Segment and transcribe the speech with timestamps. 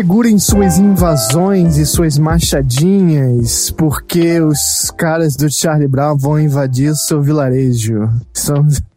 [0.00, 7.20] Segurem suas invasões e suas machadinhas, porque os caras do Charlie Brown vão invadir seu
[7.20, 8.08] vilarejo.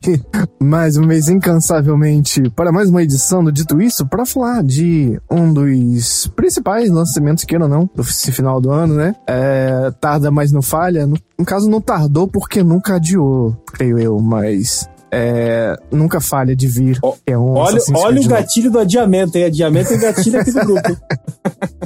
[0.01, 0.21] Aqui
[0.63, 5.53] mais uma vez incansavelmente para mais uma edição do Dito Isso para falar de um
[5.53, 9.13] dos principais lançamentos, queira ou não, do final do ano, né?
[9.27, 11.05] É, tarda, mas não falha.
[11.05, 16.67] No, no caso, não tardou porque nunca adiou, creio eu, mas é, nunca falha de
[16.67, 16.99] vir.
[17.25, 19.45] É um olha olha o gatilho do adiamento, hein?
[19.45, 20.97] Adiamento é gatilho aqui do grupo.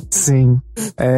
[0.09, 0.59] Sim.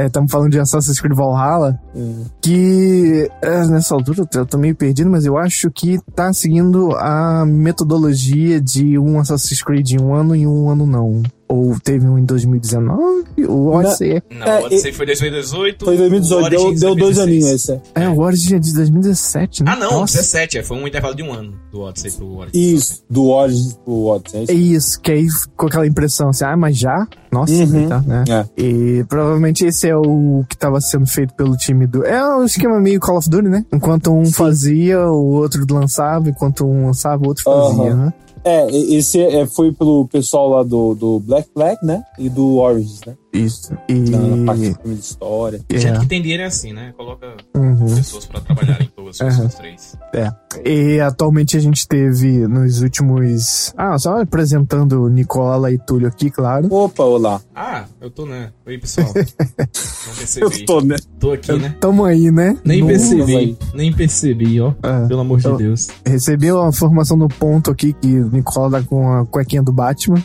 [0.05, 2.25] Estamos é, falando de Assassin's Creed Valhalla, hum.
[2.41, 7.45] que é, nessa altura eu tô meio perdido, mas eu acho que tá seguindo a
[7.45, 11.21] metodologia de um Assassin's Creed em um ano e um ano não.
[11.49, 13.45] Ou teve um em 2019?
[13.47, 15.83] O Odyssey Não, é, o Odyssey foi 2018.
[15.83, 17.81] Foi 2018, deu, deu dois aninhos esse.
[17.95, 19.71] É, o Odyssey é de 2017, né?
[19.71, 20.17] Ah, não, Nossa.
[20.17, 22.73] 17, é, foi um intervalo de um ano do Odyssey pro Odyssey.
[22.75, 24.45] Isso, do Odyssey pro Odyssey.
[24.47, 27.07] É isso, que aí com aquela impressão assim, ah, mas já?
[27.31, 27.87] Nossa, uhum.
[27.87, 28.23] tá, né?
[28.29, 28.45] É.
[28.61, 32.05] E provavelmente esse é o que estava sendo feito pelo time do.
[32.05, 33.65] É um esquema meio Call of Duty, né?
[33.73, 34.33] Enquanto um Sim.
[34.33, 38.05] fazia, o outro lançava, enquanto um lançava, o outro fazia, uhum.
[38.05, 38.13] né?
[38.49, 42.03] É, esse é, foi pelo pessoal lá do, do Black Flag, né?
[42.17, 43.15] E do Origins, né?
[43.31, 43.77] Isso.
[43.87, 43.93] E...
[43.93, 45.61] Na, parte de história.
[45.71, 45.89] Yeah.
[45.89, 46.93] Gente que tem dinheiro é assim, né?
[46.97, 47.95] Coloca uhum.
[47.95, 49.47] pessoas pra trabalhar em duas, uhum.
[49.49, 49.95] três.
[50.13, 50.31] É.
[50.65, 53.73] E atualmente a gente teve nos últimos.
[53.77, 56.73] Ah, só apresentando Nicola e Túlio aqui, claro.
[56.73, 57.41] Opa, olá.
[57.55, 58.51] Ah, eu tô, né?
[58.65, 59.07] Oi, pessoal.
[59.13, 60.45] Não percebi.
[60.45, 60.95] Eu tô, né?
[61.19, 61.75] Tô aqui, né?
[61.79, 62.57] Tamo aí, né?
[62.65, 63.57] Nem percebi.
[63.73, 64.73] Nem percebi, ó.
[64.81, 65.07] É.
[65.07, 65.87] Pelo amor de Deus.
[66.05, 70.23] Recebi uma informação no ponto aqui que Nicola tá com a cuequinha do Batman.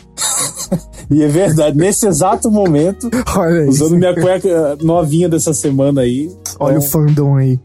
[1.09, 3.09] e é verdade, nesse exato momento,
[3.67, 6.31] usando minha cueca novinha dessa semana aí.
[6.59, 6.87] Olha então...
[6.87, 7.59] o fandom aí.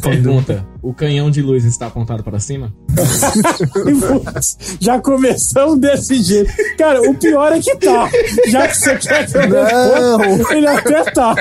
[0.00, 2.72] Pergunta: o canhão de luz está apontado para cima?
[4.78, 6.52] Já começamos desse jeito.
[6.78, 8.08] Cara, o pior é que tá.
[8.48, 10.52] Já que você quer que eu não.
[10.52, 11.34] ele até tá.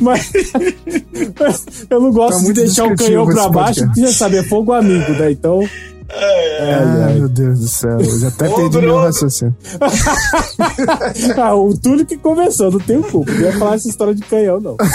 [0.00, 0.32] Mas
[1.88, 4.72] eu não gosto tá de deixar o canhão para baixo, porque já sabe, é fogo
[4.72, 5.30] amigo, né?
[5.30, 5.60] Então.
[6.08, 8.00] Ai, meu Deus do céu.
[8.00, 9.54] Eu já até perdi meu raciocínio.
[11.36, 13.32] ah, o Túlio que começou, não tem culpa.
[13.32, 14.76] Não ia falar essa história de canhão, não.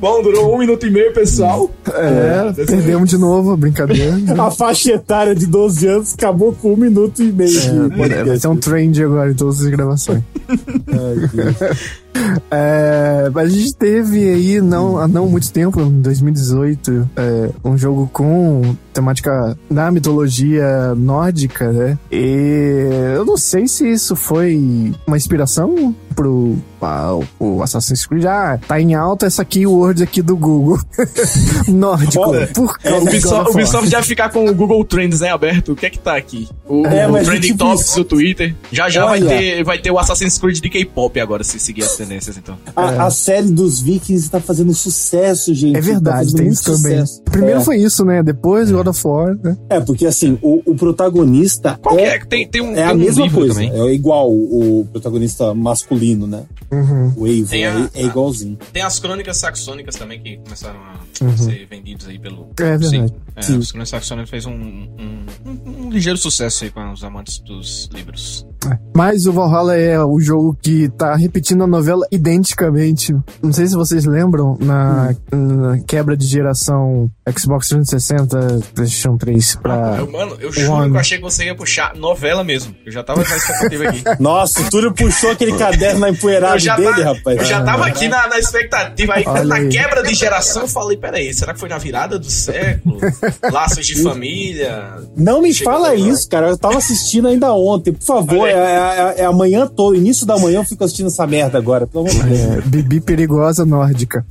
[0.00, 1.70] Bom, durou um minuto e meio, pessoal.
[1.92, 4.16] É, é perdemos de novo, brincadeira.
[4.16, 4.34] Né?
[4.38, 7.92] A faixa etária de 12 anos acabou com um minuto e meio.
[8.12, 10.22] É, vai ser um trend agora em todas as gravações.
[10.48, 12.03] Ai, Deus.
[12.50, 18.08] É, a gente teve aí, não, há não muito tempo, em 2018, é, um jogo
[18.12, 21.98] com temática da mitologia nórdica, né?
[22.10, 28.24] E eu não sei se isso foi uma inspiração pro ah, o Assassin's Creed.
[28.26, 30.78] Ah, tá em alta essa keyword aqui do Google.
[31.68, 32.20] Nórdico.
[32.20, 35.72] Olha, por é, o Ubisoft, o Ubisoft já ficar com o Google Trends, né, aberto?
[35.72, 36.48] O que é que tá aqui?
[36.68, 38.54] O, é, o Trending tipo Topics do Twitter.
[38.70, 41.96] Já já vai ter, vai ter o Assassin's Creed de K-pop agora, se seguir as
[41.96, 42.56] tendências, então.
[42.74, 42.98] A, é.
[42.98, 45.76] a série dos Vikings tá fazendo sucesso, gente.
[45.76, 47.04] É verdade, tá tem isso também.
[47.24, 47.64] Primeiro é.
[47.64, 48.22] foi isso, né?
[48.22, 49.56] Depois God of War, né?
[49.68, 51.78] É, porque assim, o, o protagonista.
[51.82, 53.54] Qual é, é, Tem, tem um, é tem a um mesma coisa.
[53.54, 53.70] Também.
[53.72, 56.44] É igual o protagonista masculino, né?
[56.74, 57.12] Uhum.
[57.16, 58.58] O Eivor a, é, igualzinho.
[58.72, 61.36] Tem as crônicas saxônicas também que começaram a uhum.
[61.36, 62.50] ser vendidos aí pelo.
[62.58, 62.88] É verdade.
[62.88, 63.06] Sim.
[63.36, 63.60] É, Sim.
[63.60, 68.46] Crônicas saxônicas fez um, um, um, um, ligeiro sucesso aí com os amantes dos livros.
[68.70, 68.78] É.
[68.96, 73.12] Mas o Valhalla é o jogo que tá repetindo a novela identicamente.
[73.42, 75.46] Não sei se vocês lembram, na, hum.
[75.46, 79.98] na quebra de geração Xbox 360, PlayStation 3 pra.
[79.98, 82.74] Ah, mano, eu juro que eu achei que você ia puxar novela mesmo.
[82.86, 84.02] Eu já tava na expectativa aqui.
[84.22, 87.38] Nossa, o Túlio puxou aquele caderno na empoeirada dele, tá, rapaz.
[87.38, 89.14] Eu já tava aqui na, na expectativa.
[89.14, 89.68] Aí, Olha na aí.
[89.68, 92.98] quebra de geração, eu falei: peraí, será que foi na virada do século?
[93.52, 95.02] Laços de família?
[95.14, 96.48] Não me fala isso, cara.
[96.48, 97.92] Eu tava assistindo ainda ontem.
[97.92, 101.58] Por favor, é, é, é, amanhã todo, início da manhã eu fico assistindo essa merda
[101.58, 101.86] agora.
[101.86, 102.40] Pelo amor de Deus.
[102.40, 104.24] É, Bibi perigosa nórdica.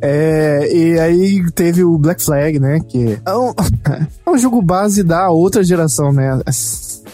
[0.00, 2.80] É, e aí teve o Black Flag, né?
[2.88, 3.50] Que é um,
[4.26, 6.40] é um jogo base da outra geração, né?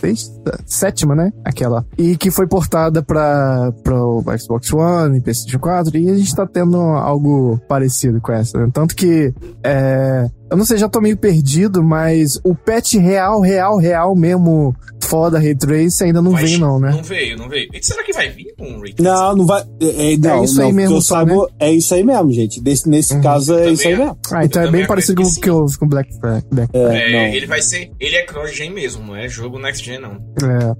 [0.02, 1.32] Sexta, sétima, né?
[1.44, 1.84] Aquela.
[1.96, 5.96] E que foi portada para o Xbox One e PlayStation 4.
[5.96, 8.58] E a gente tá tendo algo parecido com essa.
[8.58, 8.68] Né?
[8.72, 9.32] Tanto que
[9.62, 14.76] é, eu não sei, já tô meio perdido, mas o patch real, real, real mesmo
[15.02, 16.90] foda Ray Trace ainda não vai, veio, não, né?
[16.90, 17.68] Não veio, não veio.
[17.72, 19.02] E será que vai vir com Ray Trace?
[19.02, 19.62] Não, não vai.
[19.80, 21.46] É, é não, é isso não, aí mesmo, eu saiba, né?
[21.58, 22.60] É isso aí mesmo, gente.
[22.60, 23.22] Desse, nesse uhum.
[23.22, 24.18] caso é isso aí mesmo.
[24.30, 26.46] Ah, então é bem parecido com o que eu com Black Black.
[26.74, 27.90] É, é ele vai ser.
[27.98, 30.18] Ele é cross-gen mesmo, não é jogo next gen, não.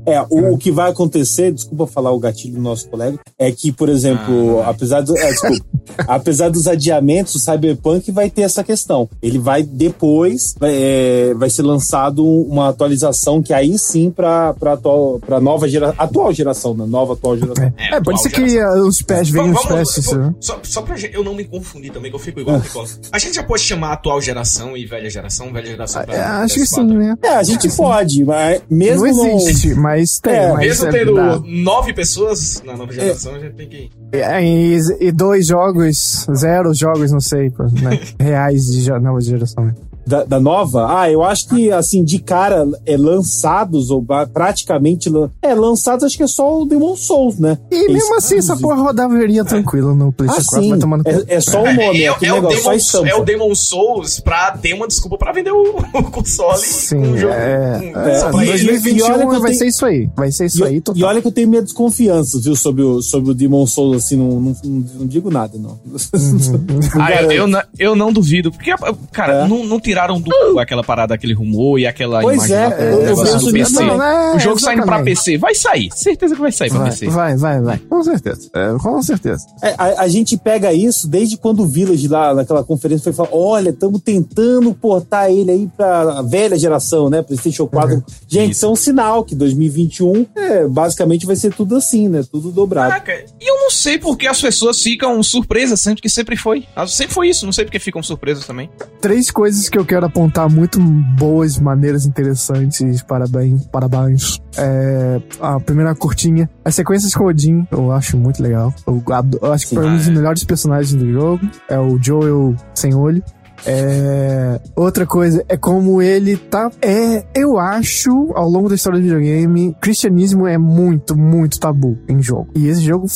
[0.07, 3.51] É, é o, o, que vai acontecer, desculpa falar o gatilho do nosso colega, é
[3.51, 4.71] que, por exemplo, ah.
[4.71, 5.17] apesar do.
[5.17, 5.65] É, desculpa,
[6.07, 9.09] apesar dos adiamentos, o Cyberpunk vai ter essa questão.
[9.23, 15.19] Ele vai depois, vai, é, vai ser lançado uma atualização que aí sim para atual,
[15.21, 16.85] pra nova geração, atual geração, né?
[16.87, 17.73] Nova atual geração.
[17.77, 20.13] É, é pode ser que os patch venham os patches.
[20.13, 20.35] Né?
[20.41, 22.63] Só, só pra eu não me confundir também, que eu fico igual é.
[23.11, 26.55] A gente já pode chamar atual geração e velha geração, velha geração pra, é, Acho
[26.55, 27.17] que sim, né?
[27.23, 30.33] É, a gente pode, mas mesmo não existe, mas tem.
[30.33, 33.91] É, mas mesmo tendo nove pessoas na nova geração, a gente tem que...
[34.13, 38.01] E, e dois jogos, zero jogos, não sei, né?
[38.19, 39.52] reais de nova geração.
[39.61, 39.75] Né?
[40.07, 45.11] Da, da, nova, ah, eu acho que, assim, de cara, é lançados, ou praticamente,
[45.41, 47.59] é, lançados, acho que é só o Demon Souls, né?
[47.71, 51.37] E é mesmo assim, essa porra rodaveria tranquilo no PlayStation ah, 4, vai tomando é,
[51.37, 54.75] é só o nome, é, é, é, o Demon, é o Demon Souls pra ter
[54.75, 57.33] uma desculpa pra vender o, o console Sim, o jogo.
[57.33, 61.01] É, é, é, 2021 vai tenho, ser isso aí, vai ser isso e, aí total.
[61.01, 64.17] E olha que eu tenho minha desconfiança, viu, sobre o, sobre o Demon Souls, assim,
[64.17, 65.81] não, não, não, não digo nada, não.
[65.85, 66.81] Uhum.
[67.01, 68.73] ah, eu, eu, não, eu não duvido, porque,
[69.13, 73.03] cara, não, não tiraram do aquela parada, aquele rumor e aquela pois imagem é, eu,
[73.03, 73.85] eu do PC.
[73.85, 75.37] Não, é, o jogo saindo pra PC.
[75.37, 75.91] Vai sair.
[75.95, 77.07] Certeza que vai sair pra vai, PC.
[77.09, 77.79] Vai, vai, vai.
[77.79, 78.51] Com certeza.
[78.55, 79.47] É, com certeza.
[79.63, 83.37] É, a, a, gente pega isso desde quando o Village lá naquela conferência foi falar:
[83.37, 87.23] olha, estamos tentando portar ele aí pra velha geração, né?
[87.23, 87.97] PlayStation 4.
[87.97, 88.03] Uhum.
[88.27, 92.23] Gente, isso é um sinal que 2021 é, basicamente vai ser tudo assim, né?
[92.31, 92.91] Tudo dobrado.
[92.91, 96.65] Caraca, e eu não sei porque as pessoas ficam surpresas, sendo que sempre foi.
[96.89, 98.71] Sempre foi isso, não sei porque ficam surpresas também.
[99.01, 103.03] Três coisas que eu quero apontar muito boas, maneiras interessantes.
[103.03, 104.41] Parabéns, parabéns.
[104.57, 106.49] É, a primeira curtinha.
[106.65, 108.73] As sequências com Odin, eu acho muito legal.
[108.87, 109.03] Eu,
[109.41, 111.47] eu acho que foi um dos melhores personagens do jogo.
[111.69, 113.23] É o Joel sem olho.
[113.65, 114.61] É...
[114.75, 116.71] Outra coisa é como ele tá.
[116.81, 122.21] É, eu acho, ao longo da história do videogame, cristianismo é muito, muito tabu em
[122.21, 122.49] jogo.
[122.57, 123.07] E esse jogo,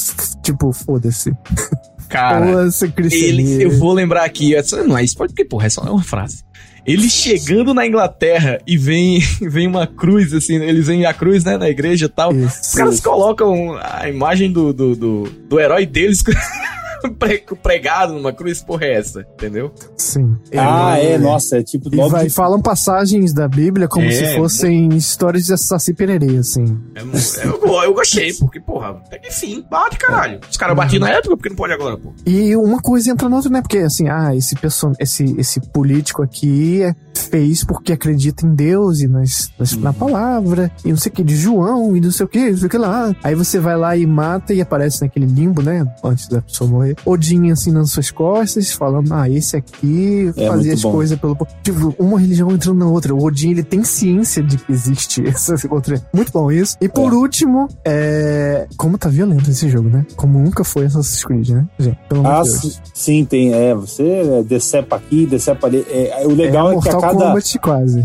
[0.42, 1.32] tipo, foda-se.
[2.08, 2.69] Cara,
[3.11, 4.55] ele, eu vou lembrar aqui,
[4.87, 6.44] não é isso, pode porque, porra, é só uma frase.
[6.87, 11.58] Ele chegando na Inglaterra e vem, vem uma cruz, assim, eles vêm a cruz, né,
[11.58, 12.32] na igreja e tal.
[12.32, 12.61] Isso.
[12.62, 16.23] Os caras colocam a imagem do, do, do, do herói deles
[17.11, 19.73] pregado numa cruz, porra é essa, entendeu?
[19.97, 20.37] Sim.
[20.56, 21.93] Ah, é, nossa, é tipo...
[21.93, 22.31] E vai, de...
[22.31, 26.81] falam passagens da Bíblia como é, se fossem histórias de Saci Pererê, assim.
[26.94, 27.03] É,
[27.47, 30.41] eu, eu gostei, porque, porra, enfim, bate caralho.
[30.50, 32.12] Os caras batiam na época, porque não pode agora, pô.
[32.25, 33.61] E uma coisa entra na outra, né?
[33.61, 34.93] Porque, assim, ah, esse, person...
[34.99, 40.70] esse, esse político aqui é fez porque acredita em Deus e nas, nas na palavra,
[40.85, 42.70] e não sei o que, de João, e não sei o que, não sei o
[42.70, 43.14] que lá.
[43.23, 45.87] Aí você vai lá e mata e aparece naquele limbo, né?
[46.03, 46.95] Antes da pessoa morrer.
[47.04, 51.37] Odin assim nas suas costas, falando, ah, esse aqui é fazia as coisas pelo.
[51.62, 53.14] Tipo, uma religião entrando na outra.
[53.14, 56.02] O Odin, ele tem ciência de que existe essa outra.
[56.12, 56.76] Muito bom isso.
[56.81, 57.16] E por é.
[57.16, 58.66] último, é.
[58.76, 60.06] Como tá violento esse jogo, né?
[60.16, 61.66] Como nunca foi Assassin's Creed, né?
[61.78, 62.81] Gente, pelo ah, Deus.
[62.93, 63.52] sim, tem.
[63.52, 65.87] É, você decepa aqui, decepa ali.
[65.90, 67.26] É, o legal é, é que a cada.
[67.26, 68.04] Kombat quase.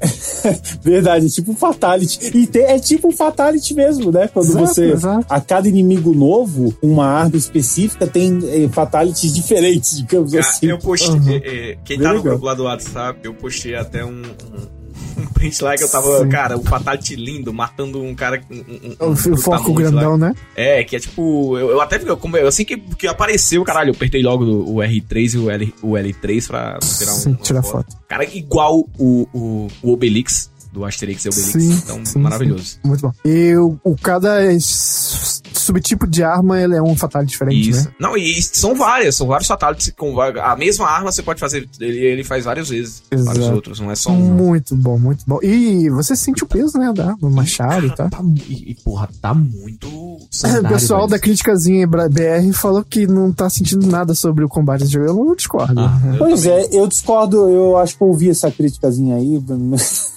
[0.82, 2.36] Verdade, é tipo um Fatality.
[2.36, 4.28] E tem, é tipo um Fatality mesmo, né?
[4.28, 4.92] Quando exato, você.
[4.92, 5.26] Exato.
[5.28, 10.66] A cada inimigo novo, uma arma específica tem é, Fatalities diferentes, digamos ah, assim.
[10.66, 11.14] Eu postei.
[11.14, 11.40] Uhum.
[11.42, 14.75] É, quem Bem tá no grupo lá do WhatsApp, eu postei até um, um
[15.20, 16.28] um print lá que eu tava, Sim.
[16.28, 18.40] cara, o Fatality lindo, matando um cara.
[18.50, 20.28] Um, um, um o foco grandão, lá.
[20.28, 20.34] né?
[20.54, 21.56] É, que é tipo.
[21.58, 25.38] Eu, eu até como, assim que, que apareceu, caralho, eu apertei logo o R3 e
[25.38, 27.16] o, L, o L3 pra tirar um.
[27.16, 27.90] Sim, tirar foto.
[27.90, 27.96] foto.
[28.08, 31.52] Cara, igual o, o, o Obelix do Asterix e Obelix.
[31.52, 32.64] Sim, então, sim, maravilhoso.
[32.64, 32.78] Sim.
[32.84, 33.12] Muito bom.
[33.24, 37.84] E o, cada subtipo de arma ele é um fatality diferente, Isso.
[37.86, 37.94] né?
[37.98, 41.98] Não, e são várias, são vários fatalities com a mesma arma você pode fazer, ele,
[41.98, 43.24] ele faz várias vezes, Exato.
[43.24, 44.34] vários outros, não é só um.
[44.34, 45.38] Muito bom, muito bom.
[45.42, 48.10] E você sente o peso, né, da arma, machado e tal.
[48.10, 50.18] Tá, e, porra, tá muito o
[50.68, 51.10] pessoal velho.
[51.10, 55.06] da criticazinha BR falou que não tá sentindo nada sobre o combate desse jogo.
[55.06, 55.80] Eu não discordo.
[55.80, 56.58] Ah, eu pois também.
[56.58, 59.36] é, eu discordo, eu acho que eu ouvi essa criticazinha aí.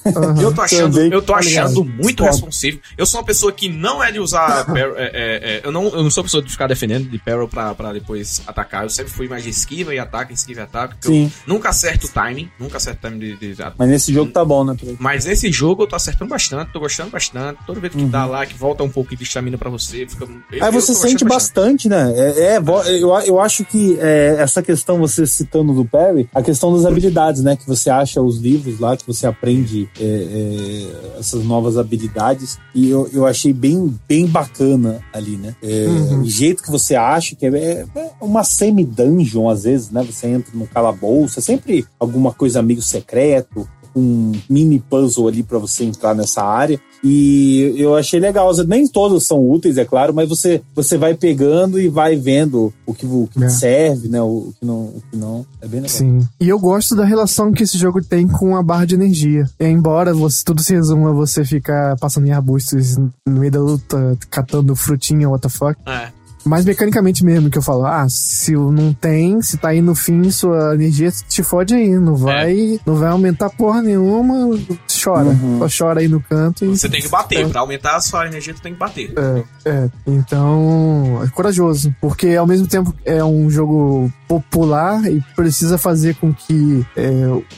[0.09, 0.33] Uhum.
[0.49, 2.79] Eu tô achando, eu tô achando muito responsivo.
[2.97, 4.65] Eu sou uma pessoa que não é de usar.
[4.75, 7.73] é, é, é, eu, não, eu não sou pessoa de ficar defendendo de Peril pra,
[7.75, 8.83] pra depois atacar.
[8.83, 10.95] Eu sempre fui mais de esquiva e ataque, esquiva e ataque.
[11.01, 11.31] Sim.
[11.45, 12.49] nunca acerto o timing.
[12.59, 14.75] Nunca acerto o timing de, de, Mas nesse jogo tá bom, né?
[14.99, 17.59] Mas nesse jogo eu tô acertando bastante, tô gostando bastante.
[17.65, 18.09] Toda vez que uhum.
[18.09, 20.27] dá lá, que volta um pouco de estamina pra você fica.
[20.61, 22.13] Aí você sente bastante, né?
[22.15, 22.57] É, é,
[22.99, 27.43] eu, eu acho que é, essa questão, você citando do Perry, a questão das habilidades,
[27.43, 27.55] né?
[27.55, 30.03] Que você acha os livros lá, que você aprende é,
[30.39, 32.57] é, essas novas habilidades.
[32.73, 35.55] E eu, eu achei bem, bem bacana ali, né?
[35.61, 36.21] É, uhum.
[36.21, 37.85] O jeito que você acha, que é, é
[38.21, 40.03] uma semi-dungeon, às vezes, né?
[40.03, 45.57] Você entra no calabouço, é sempre alguma coisa meio secreto um mini puzzle ali para
[45.57, 46.79] você entrar nessa área.
[47.03, 48.51] E eu achei legal.
[48.67, 52.93] Nem todos são úteis, é claro, mas você, você vai pegando e vai vendo o
[52.93, 53.49] que, o que é.
[53.49, 54.21] serve, né?
[54.21, 55.45] O, o, que não, o que não.
[55.61, 55.97] É bem legal.
[55.97, 56.27] Sim.
[56.39, 59.49] E eu gosto da relação que esse jogo tem com a barra de energia.
[59.59, 63.59] E embora você, tudo se resuma a você ficar passando em arbustos no meio da
[63.59, 65.79] luta, catando frutinha, what the fuck.
[65.85, 69.95] É mais mecanicamente mesmo, que eu falo, ah, se não tem, se tá aí no
[69.95, 72.17] fim, sua energia te fode aí, não é.
[72.17, 72.79] vai, é.
[72.85, 74.57] não vai aumentar porra nenhuma,
[75.03, 75.59] chora, uhum.
[75.59, 76.65] só chora aí no canto.
[76.65, 77.47] E, Você tem que bater, é.
[77.47, 79.13] pra aumentar a sua energia tu tem que bater.
[79.17, 85.77] É, é, então, é corajoso, porque ao mesmo tempo é um jogo popular e precisa
[85.77, 87.11] fazer com que é,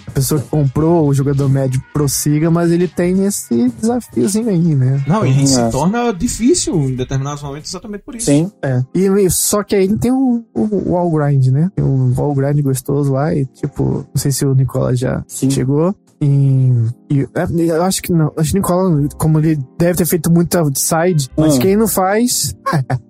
[0.08, 5.04] a pessoa que comprou, o jogador médio, prossiga, mas ele tem esse desafiozinho aí, né?
[5.06, 8.26] Não, ele se torna difícil em determinados momentos exatamente por isso.
[8.26, 8.52] Sim.
[8.62, 8.71] É.
[8.94, 11.72] E, só que aí ele tem o, o wall grind, né?
[11.76, 15.50] Tem o wall grind gostoso lá e, tipo, não sei se o Nicola já Sim.
[15.50, 15.96] chegou.
[16.22, 18.32] E, e, é, eu acho que não.
[18.38, 21.60] Acho que Nicola, como ele deve ter feito muita side, mas hum.
[21.60, 22.56] quem não faz.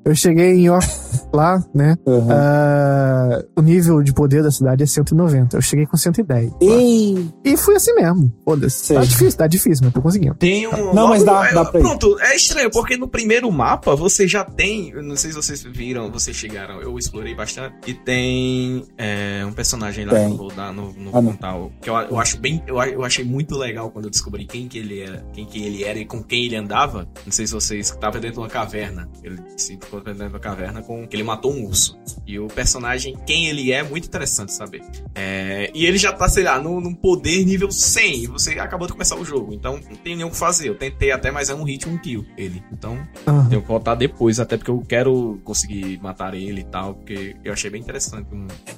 [0.03, 0.87] eu cheguei em York
[1.33, 1.95] lá, né?
[2.05, 2.27] Uhum.
[2.27, 5.57] Uh, o nível de poder da cidade é 190.
[5.57, 6.51] Eu cheguei com 110.
[6.61, 8.31] E, e fui assim mesmo.
[8.43, 8.93] Foda-se.
[8.93, 10.35] Tá difícil, tá difícil, mas tô conseguindo.
[10.35, 10.93] Tem um.
[10.93, 11.83] Não, mas dá, dá pra ir.
[11.83, 14.93] Pronto, é estranho, porque no primeiro mapa você já tem.
[15.01, 17.75] Não sei se vocês viram, vocês chegaram, eu explorei bastante.
[17.87, 20.27] E tem é, um personagem lá tem.
[20.27, 21.55] que eu vou dar no, no ah, contar.
[21.81, 22.63] Que eu, eu acho bem.
[22.65, 25.83] Eu, eu achei muito legal quando eu descobri quem que ele era, quem que ele
[25.83, 27.07] era e com quem ele andava.
[27.25, 29.09] Não sei se vocês estavam dentro de uma caverna.
[29.23, 31.97] Ele se encontrou dentro de uma caverna com que ele matou um urso.
[32.25, 34.81] E o personagem, quem ele é, é muito interessante saber.
[35.13, 38.23] É, e ele já tá, sei lá, num, num poder nível 100.
[38.23, 39.53] E você acabou de começar o jogo.
[39.53, 40.69] Então não tem nem o que fazer.
[40.69, 42.63] Eu tentei até, mas é um hit, um kill ele.
[42.71, 43.49] Então uhum.
[43.49, 46.95] tenho que voltar depois, até porque eu quero conseguir matar ele e tal.
[46.95, 48.27] Porque eu achei bem interessante.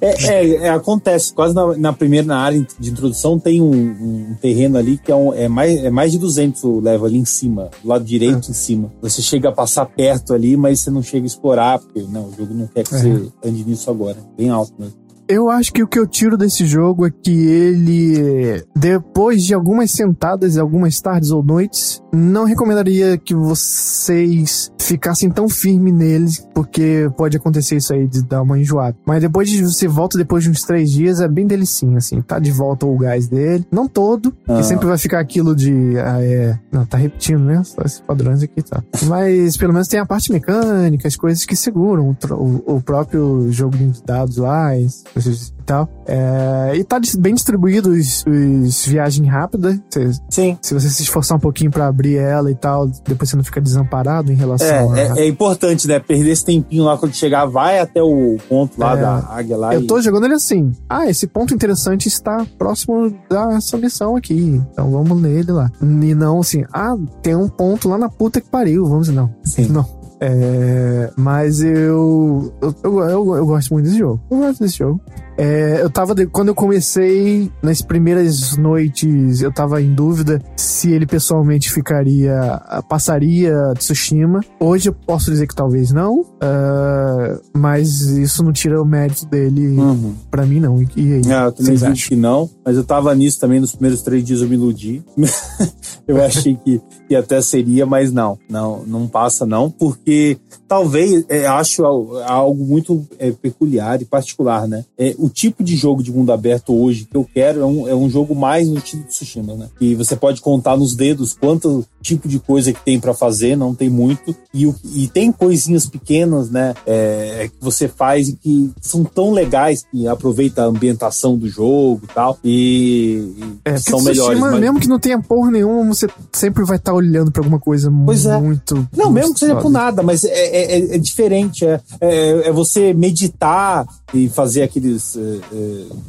[0.00, 1.32] É, é, é, acontece.
[1.32, 5.14] Quase na, na primeira na área de introdução tem um um terreno ali que é,
[5.14, 8.48] um, é, mais, é mais de 200 o level ali em cima, do lado direito
[8.48, 8.50] é.
[8.50, 8.92] em cima.
[9.02, 12.32] Você chega a passar perto ali, mas você não chega a explorar, porque não, o
[12.32, 12.98] jogo não quer que é.
[12.98, 14.16] você ande nisso agora.
[14.36, 15.03] Bem alto mesmo.
[15.26, 19.90] Eu acho que o que eu tiro desse jogo é que ele, depois de algumas
[19.90, 27.36] sentadas, algumas tardes ou noites, não recomendaria que vocês ficassem tão firmes neles, porque pode
[27.36, 28.96] acontecer isso aí de dar uma enjoada.
[29.06, 32.20] Mas depois de você volta depois de uns três dias, é bem delicinho, assim.
[32.20, 33.66] Tá de volta o gás dele.
[33.72, 34.56] Não todo, ah.
[34.56, 35.98] que sempre vai ficar aquilo de.
[35.98, 36.58] Ah, é.
[36.70, 37.62] Não, tá repetindo, né?
[37.64, 38.82] Só esses padrões aqui, tá.
[39.06, 43.50] Mas pelo menos tem a parte mecânica, as coisas que seguram o, o, o próprio
[43.50, 44.74] jogo de dados lá.
[45.16, 45.88] E tal.
[46.06, 49.80] É, e tá bem distribuído os, os viagem rápida.
[50.28, 50.58] Sim.
[50.60, 53.60] Se você se esforçar um pouquinho para abrir ela e tal, depois você não fica
[53.60, 55.16] desamparado em relação é, a...
[55.16, 55.98] é, é importante, né?
[55.98, 59.74] Perder esse tempinho lá quando chegar, vai até o ponto lá é, da águia lá.
[59.74, 59.86] Eu e...
[59.86, 60.72] tô jogando ele assim.
[60.88, 64.60] Ah, esse ponto interessante está próximo dessa missão aqui.
[64.72, 65.70] Então vamos nele lá.
[65.80, 68.84] E não assim, ah, tem um ponto lá na puta que pariu.
[68.86, 69.34] Vamos, não.
[69.44, 69.68] Sim.
[69.74, 69.84] Não.
[70.20, 74.20] É, mas eu eu, eu, eu, eu gosto muito desse jogo.
[74.30, 75.00] Eu gosto desse jogo.
[75.36, 76.14] É, eu tava.
[76.14, 82.60] De, quando eu comecei, nas primeiras noites, eu tava em dúvida se ele pessoalmente ficaria.
[82.88, 84.40] passaria Tsushima.
[84.60, 86.20] Hoje eu posso dizer que talvez não.
[86.20, 90.14] Uh, mas isso não tira o mérito dele uhum.
[90.30, 90.82] pra mim, não.
[90.82, 91.22] E, aí?
[91.26, 92.48] É, eu também acho que não.
[92.64, 95.02] Mas eu tava nisso também nos primeiros três dias eu me iludi.
[96.06, 98.38] eu achei que, que até seria, mas não.
[98.48, 99.70] Não, não passa, não.
[99.70, 100.38] Porque
[100.68, 104.84] talvez, é, acho algo muito é, peculiar e particular, né?
[104.98, 107.94] É, o tipo de jogo de mundo aberto hoje que eu quero é um, é
[107.94, 109.70] um jogo mais no estilo de Tsushima, né?
[109.80, 113.74] E você pode contar nos dedos quanto tipo de coisa que tem para fazer, não
[113.74, 114.36] tem muito.
[114.52, 116.74] E, e tem coisinhas pequenas, né?
[116.86, 122.02] É, que você faz e que são tão legais que aproveita a ambientação do jogo
[122.04, 122.38] e tal.
[122.44, 124.38] E, e é, são melhores.
[124.38, 124.60] Mas...
[124.60, 127.90] Mesmo que não tenha porra nenhuma, você sempre vai estar tá olhando para alguma coisa
[128.04, 128.38] pois é.
[128.38, 128.86] muito.
[128.94, 131.64] Não, mesmo que seja por nada, mas é, é, é, é diferente.
[131.64, 135.18] É, é, é você meditar e fazer aqueles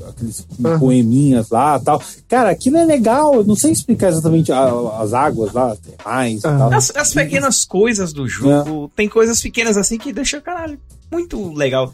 [0.10, 0.46] aqueles
[0.78, 2.02] poeminhas lá tal.
[2.28, 4.66] Cara, aquilo é legal, eu não sei explicar exatamente a,
[5.00, 6.44] as águas lá, mais.
[6.46, 6.70] Ah.
[6.76, 8.98] As, as, pequenas coisas do jogo, é.
[8.98, 10.80] tem coisas pequenas assim que deixam, caralho,
[11.12, 11.94] muito legal.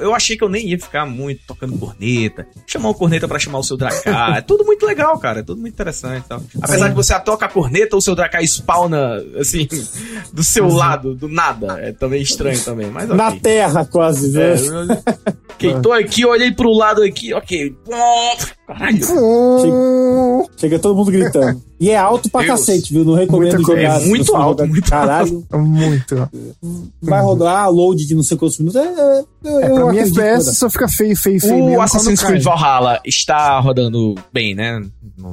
[0.00, 3.58] Eu achei que eu nem ia ficar muito tocando corneta, chamar o corneta para chamar
[3.58, 4.36] o seu Dracar.
[4.38, 5.40] É tudo muito legal, cara.
[5.40, 6.22] É tudo muito interessante.
[6.24, 6.42] Então.
[6.60, 6.90] Apesar Sim.
[6.90, 9.66] de você toca a corneta, o seu Dracar spawna, assim,
[10.32, 11.78] do seu lado, do nada.
[11.80, 12.90] É também estranho também.
[12.90, 13.16] Mas, okay.
[13.16, 14.92] Na terra, quase, velho.
[14.92, 15.22] É,
[15.52, 17.74] ok, tô aqui, olhei pro lado aqui, ok.
[18.68, 19.02] Caralho.
[19.02, 21.62] Chega, chega todo mundo gritando.
[21.80, 22.60] E é alto pra Deus.
[22.60, 23.02] cacete, viu?
[23.02, 24.02] Não recomendo jogar.
[24.02, 25.46] É muito alto, muito caralho.
[25.50, 25.64] Alto.
[25.64, 26.28] Muito.
[27.00, 28.78] Vai rodar load de não sei quantos minutos.
[28.78, 31.64] É, é, eu, é, pra mim, FPS só fica feio, feio, feio.
[31.64, 34.82] O Assassin's Creed Valhalla está rodando bem, né?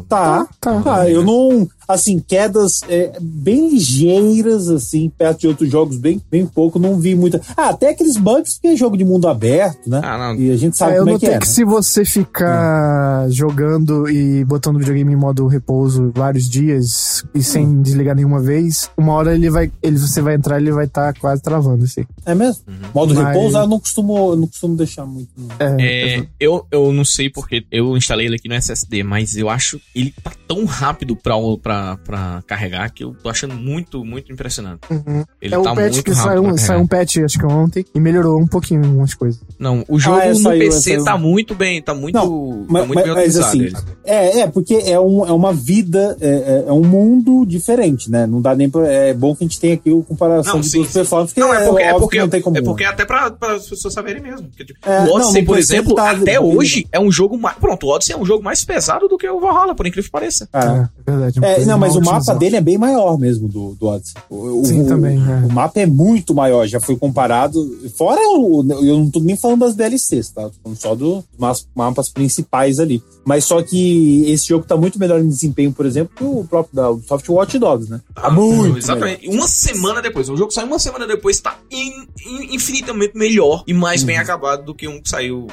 [0.07, 0.81] Tá, tá.
[0.81, 1.09] tá.
[1.09, 1.67] Eu não.
[1.87, 6.79] Assim, quedas é, bem ligeiras, assim, perto de outros jogos, bem, bem pouco.
[6.79, 7.39] Não vi muita.
[7.55, 10.01] Ah, até aqueles bugs que é jogo de mundo aberto, né?
[10.03, 10.35] Ah, não.
[10.35, 11.39] E a gente sabe é, como é que é.
[11.39, 11.53] que né?
[11.53, 17.65] se você ficar jogando e botando o videogame em modo repouso vários dias e sem
[17.65, 17.81] hum.
[17.81, 19.71] desligar nenhuma vez, uma hora ele vai.
[19.81, 22.05] Ele, você vai entrar ele vai estar tá quase travando, assim.
[22.25, 22.63] É mesmo?
[22.67, 22.75] Uhum.
[22.93, 23.27] Modo Mas...
[23.27, 25.29] repouso, eu não costumo, não costumo deixar muito.
[25.59, 29.49] É, é, eu, eu não sei porque eu instalei ele aqui no SSD, mas eu
[29.49, 34.31] acho ele tá tão rápido pra, pra, pra carregar que eu tô achando muito, muito
[34.31, 34.81] impressionante.
[34.89, 35.23] Uhum.
[35.41, 38.39] Ele é tá o patch que saiu, saiu um patch, acho que ontem, e melhorou
[38.39, 39.41] um pouquinho algumas coisas.
[39.59, 42.65] Não, o jogo ah, é, no saiu, PC é, tá muito bem, tá muito, não,
[42.69, 43.71] mas, tá muito mas, bem mas, assim,
[44.03, 48.27] é, é, porque é, um, é uma vida, é, é, é, um mundo diferente, né?
[48.27, 50.71] Não dá nem pra, É bom que a gente tenha aqui a comparação não, de
[50.71, 52.57] duas performances, não, é, porque, é, porque, não tem como.
[52.57, 54.47] É porque até pra, pra as pessoas saberem mesmo.
[54.47, 57.57] Porque, tipo, o Odyssey, não, por exemplo, tá até hoje é um jogo mais.
[57.57, 60.11] Pronto, o Odyssey é um jogo mais pesado do que o Valhalla, por incrível que
[60.11, 60.47] pareça.
[60.53, 61.39] Ah, é verdade.
[61.43, 64.15] É, não, mas o mapa dele é bem maior mesmo do, do Odyssey.
[64.29, 65.17] O, Sim, o, também.
[65.17, 67.59] O, o mapa é muito maior, já foi comparado.
[67.97, 68.65] Fora o.
[68.83, 70.43] Eu não tô nem falando das DLCs, tá?
[70.43, 73.03] Tô falando só dos mapas principais ali.
[73.23, 76.75] Mas só que esse jogo tá muito melhor em desempenho, por exemplo, que o próprio
[76.75, 78.01] da Soft Watch Dogs, né?
[78.13, 78.77] Tá ah, muito.
[78.77, 79.27] Exatamente.
[79.27, 79.39] Melhor.
[79.41, 83.73] Uma semana depois, o jogo saiu uma semana depois, tá in, in, infinitamente melhor e
[83.73, 84.07] mais uhum.
[84.07, 85.47] bem acabado do que um que saiu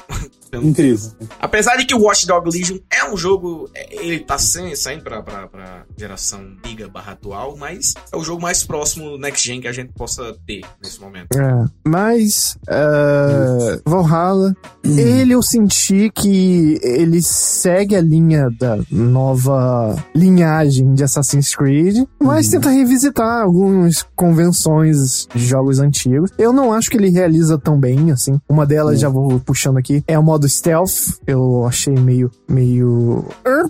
[0.60, 1.12] Incrível.
[1.40, 3.70] Apesar de que o Watch Dog Legion é um jogo.
[3.74, 8.22] É, ele tá sem, saindo pra, pra, pra geração Liga barra atual, mas é o
[8.22, 11.38] jogo mais próximo Next Gen que a gente possa ter nesse momento.
[11.38, 12.56] É, mas.
[12.68, 14.98] Uh, Valhalla, hum.
[14.98, 22.48] ele eu senti que ele segue a linha da nova linhagem de Assassin's Creed, mas
[22.48, 22.50] hum.
[22.52, 26.30] tenta revisitar algumas convenções de jogos antigos.
[26.38, 28.38] Eu não acho que ele realiza tão bem, assim.
[28.48, 29.00] Uma delas, hum.
[29.00, 32.30] já vou puxando aqui, é o modo modo stealth, eu achei meio.
[32.48, 33.24] meio.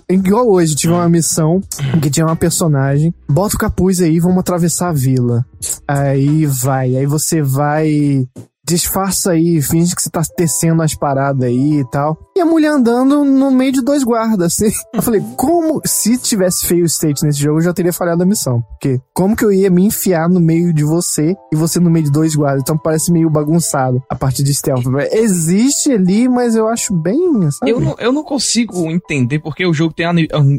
[0.09, 1.61] Igual hoje, tive uma missão
[2.01, 3.13] que tinha uma personagem.
[3.29, 5.45] Bota o capuz aí, vamos atravessar a vila.
[5.87, 8.27] Aí vai, aí você vai
[8.65, 12.17] disfarça aí, finge que você tá tecendo as paradas aí e tal.
[12.35, 14.71] E a mulher andando no meio de dois guardas, assim.
[14.93, 18.61] Eu falei, como se tivesse feio state nesse jogo, eu já teria falhado a missão.
[18.71, 22.05] Porque como que eu ia me enfiar no meio de você e você no meio
[22.05, 22.61] de dois guardas?
[22.61, 24.85] Então parece meio bagunçado a parte de stealth.
[25.11, 27.71] Existe ali, mas eu acho bem, sabe?
[27.71, 30.13] Eu não, eu não consigo entender porque o jogo tem, a,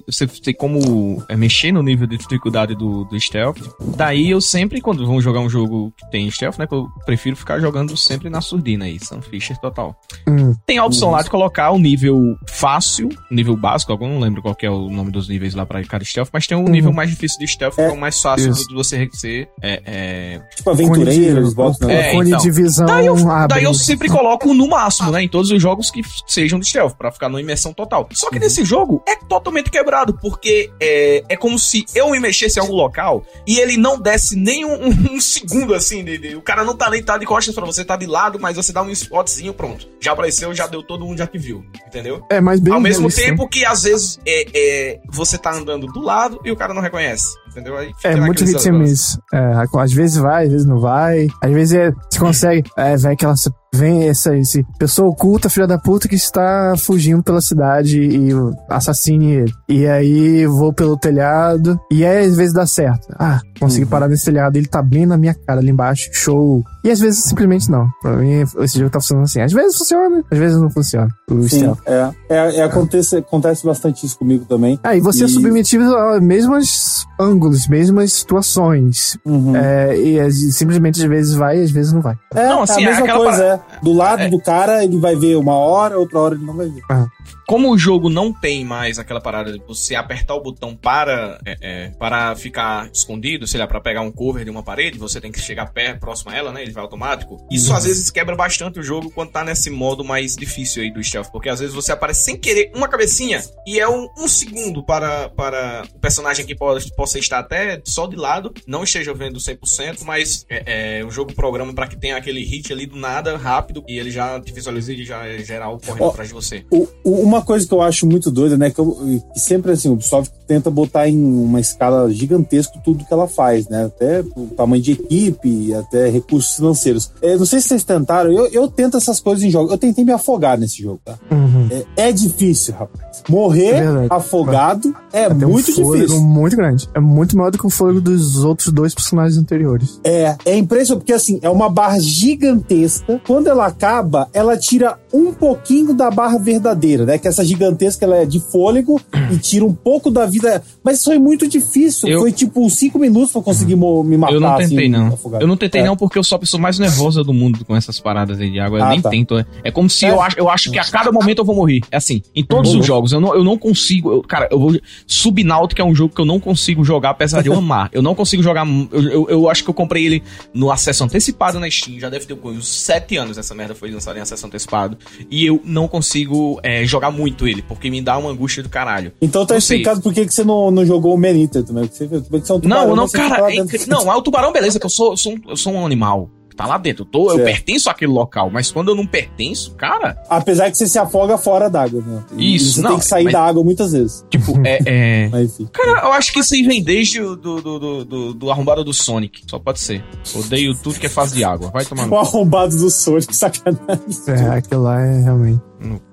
[0.07, 3.59] você tem como é, mexer no nível de dificuldade do, do stealth.
[3.97, 7.59] Daí eu sempre, quando vão jogar um jogo que tem stealth, né, eu prefiro ficar
[7.59, 9.98] jogando sempre na surdina aí, Sam Fisher total.
[10.28, 10.54] Hum.
[10.66, 14.57] Tem a opção lá de colocar o nível fácil, nível básico, eu não lembro qual
[14.61, 16.68] é o nome dos níveis lá pra cada stealth, mas tem um uhum.
[16.68, 18.68] nível mais difícil de stealth, é, que é o mais fácil isso.
[18.68, 19.48] de você ser.
[19.62, 20.38] É, é...
[20.57, 22.40] Tipo aventureiros, botam é, cone então.
[22.40, 22.87] de visão.
[22.87, 23.16] Daí eu,
[23.48, 25.22] daí eu sempre coloco no máximo, né?
[25.22, 28.09] Em todos os jogos que sejam de stealth, pra ficar numa imersão total.
[28.12, 28.42] Só que uhum.
[28.42, 32.74] nesse jogo é totalmente quebrado, porque é, é como se eu me mexesse em algum
[32.74, 36.04] local e ele não desse nem um, um, um segundo assim.
[36.04, 38.38] De, de, o cara não tá nem tá de costas pra você, tá de lado,
[38.40, 39.88] mas você dá um spotzinho, pronto.
[40.01, 41.64] Já apareceu, já deu todo mundo já te viu.
[41.87, 42.25] Entendeu?
[42.31, 46.01] É, mas bem Ao mesmo tempo que às vezes é, é, você tá andando do
[46.01, 47.27] lado e o cara não reconhece.
[47.49, 47.77] Entendeu?
[47.77, 49.18] Aí é muito and miss.
[49.33, 51.29] É, às vezes vai, às vezes não vai.
[51.40, 52.70] Às vezes é, você consegue.
[52.77, 53.35] É, vai aquela
[53.75, 58.31] vem essa esse pessoa oculta, filha da puta, que está fugindo pela cidade e
[58.68, 59.53] assassine ele.
[59.68, 63.09] E aí vou pelo telhado e aí às vezes dá certo.
[63.18, 63.90] Ah, consegui uhum.
[63.90, 66.64] parar nesse telhado, ele tá bem na minha cara ali embaixo, show.
[66.83, 67.88] E às vezes simplesmente não.
[68.03, 69.40] Pra mim, esse jogo tá funcionando assim.
[69.40, 71.09] Às vezes funciona, às vezes não funciona.
[71.31, 74.79] O Sim, é, é, é, acontece, acontece bastante isso comigo também.
[74.83, 75.31] Ah, e você é e...
[75.31, 79.19] é submetido a mesmos ângulos, mesmas situações.
[79.25, 79.57] Uhum.
[79.57, 82.17] É, e simplesmente às vezes vai, às vezes não vai.
[82.35, 83.61] É, não, assim, é a mesma coisa, é.
[83.83, 84.29] Do lado é.
[84.29, 86.83] do cara, ele vai ver uma hora, outra hora ele não vai ver.
[86.90, 87.07] Ah.
[87.46, 91.57] Como o jogo não tem mais aquela parada de você apertar o botão para, é,
[91.61, 95.30] é, para ficar escondido, sei lá, para pegar um cover de uma parede, você tem
[95.30, 96.62] que chegar perto, próximo a ela, né?
[96.62, 97.46] Ele vai automático.
[97.50, 101.02] Isso às vezes quebra bastante o jogo quando tá nesse modo mais difícil aí do
[101.02, 104.83] stealth, porque às vezes você aparece sem querer uma cabecinha e é um, um segundo
[104.83, 109.38] para, para o personagem que pode, possa estar até só de lado, não esteja vendo
[109.38, 113.37] 100%, mas é, é, o jogo programa para que tenha aquele hit ali do nada,
[113.37, 116.64] rápido, e ele já te visualiza e já é geral correndo atrás de você.
[116.70, 116.88] O,
[117.35, 120.33] uma coisa que eu acho muito doida, né, que, eu, que sempre assim, o Ubisoft
[120.47, 123.87] tenta botar em uma escala gigantesca tudo que ela faz, né?
[123.87, 127.11] Até o tamanho de equipe, até recursos financeiros.
[127.23, 129.70] É, não sei se vocês tentaram, eu, eu tento essas coisas em jogos.
[129.73, 131.18] Eu tentei me afogar nesse jogo, tá?
[131.31, 131.68] Uhum.
[131.97, 133.23] É, é, difícil, rapaz.
[133.29, 136.20] Morrer é afogado é, é muito um difícil.
[136.20, 136.88] muito grande.
[136.94, 140.01] É muito maior do que o fôlego dos outros dois personagens anteriores.
[140.05, 143.20] É, é impressionante, porque assim, é uma barra gigantesca.
[143.27, 147.18] Quando ela acaba, ela tira um pouquinho da barra verdadeira, né?
[147.25, 149.01] Que essa gigantesca ela é de fôlego
[149.33, 150.63] e tira um pouco da vida.
[150.83, 152.07] Mas foi muito difícil.
[152.07, 152.21] Eu...
[152.21, 154.35] Foi tipo cinco minutos pra conseguir me matar.
[154.35, 155.07] Eu não tentei, assim, não.
[155.07, 155.43] Afogado.
[155.43, 155.85] Eu não tentei, é.
[155.85, 158.61] não, porque eu sou a pessoa mais nervosa do mundo com essas paradas aí de
[158.61, 158.79] água.
[158.79, 159.09] Eu ah, nem tá.
[159.09, 159.39] tento.
[159.39, 160.11] É, é como se é.
[160.11, 161.81] eu, acho, eu acho que a cada momento eu vou morrer.
[161.91, 163.13] É assim, em todos os jogos.
[163.13, 164.13] Eu não, eu não consigo.
[164.13, 164.79] Eu, cara, eu vou.
[165.07, 167.89] Subnáutica é um jogo que eu não consigo jogar, apesar de eu amar.
[167.91, 168.67] Eu não consigo jogar.
[168.93, 171.99] Eu, eu, eu, acho que eu comprei ele no acesso antecipado na Steam.
[171.99, 174.99] Já deve ter uns sete anos essa merda foi lançada em acesso antecipado.
[175.31, 179.12] E eu não consigo é, jogar muito ele, porque me dá uma angústia do caralho.
[179.20, 181.85] Então tá explicado por que você não, não jogou o Menita também.
[181.85, 183.55] Você, você é um tubarão, não, não, cara.
[183.55, 185.87] É, não, é o tubarão, beleza, que eu sou, eu sou, um, eu sou um
[185.87, 187.03] animal tá lá dentro.
[187.03, 190.16] Eu, tô, eu pertenço àquele local, mas quando eu não pertenço, cara.
[190.29, 192.24] Apesar que você se afoga fora d'água, né?
[192.37, 192.90] Isso, você não.
[192.90, 194.24] tem que sair mas, da água muitas vezes.
[194.31, 194.79] Tipo, é.
[194.87, 195.29] é...
[195.29, 198.85] Mas, cara, eu acho que isso aí vem desde o do, do, do, do, arrombado
[198.85, 199.42] do Sonic.
[199.48, 200.05] Só pode ser.
[200.35, 201.70] Odeio tudo que é fase de água.
[201.70, 202.14] Vai tomar no.
[202.14, 204.05] O arrombado do Sonic, sacanagem.
[204.29, 205.61] É, aquilo lá é realmente.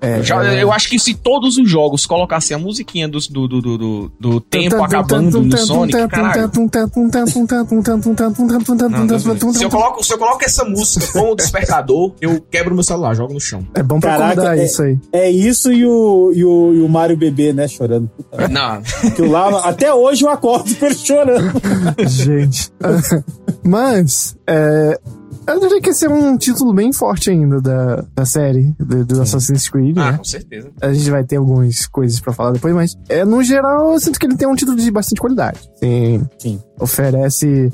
[0.00, 0.62] É, eu, já, é...
[0.62, 4.40] eu acho que se todos os jogos colocassem a musiquinha do, do, do, do, do
[4.40, 5.96] tempo acabando no Sonic,
[9.52, 13.14] se, eu coloco, se eu coloco essa música com o despertador, eu quebro meu celular,
[13.14, 13.66] jogo no chão.
[13.74, 14.98] É bom pra Caraca, é, isso aí.
[15.12, 18.08] É isso e o, e o, e o Mario bebê, né, chorando.
[18.08, 18.48] Puta.
[18.48, 18.82] Não.
[19.14, 21.52] Que lá, até hoje eu acordo com ele chorando.
[22.06, 22.70] Gente.
[23.64, 24.98] Mas, é,
[25.46, 29.22] eu diria que esse é um título bem forte ainda da, da série do, do
[29.22, 29.96] Assassin's Creed.
[29.98, 30.18] Ah, né?
[30.18, 30.70] com certeza.
[30.80, 34.18] A gente vai ter algumas coisas pra falar depois, mas é, no geral eu sinto
[34.18, 35.60] que ele tem um título de bastante qualidade.
[35.76, 36.28] Sim.
[36.38, 36.60] Sim.
[36.78, 37.72] Oferece.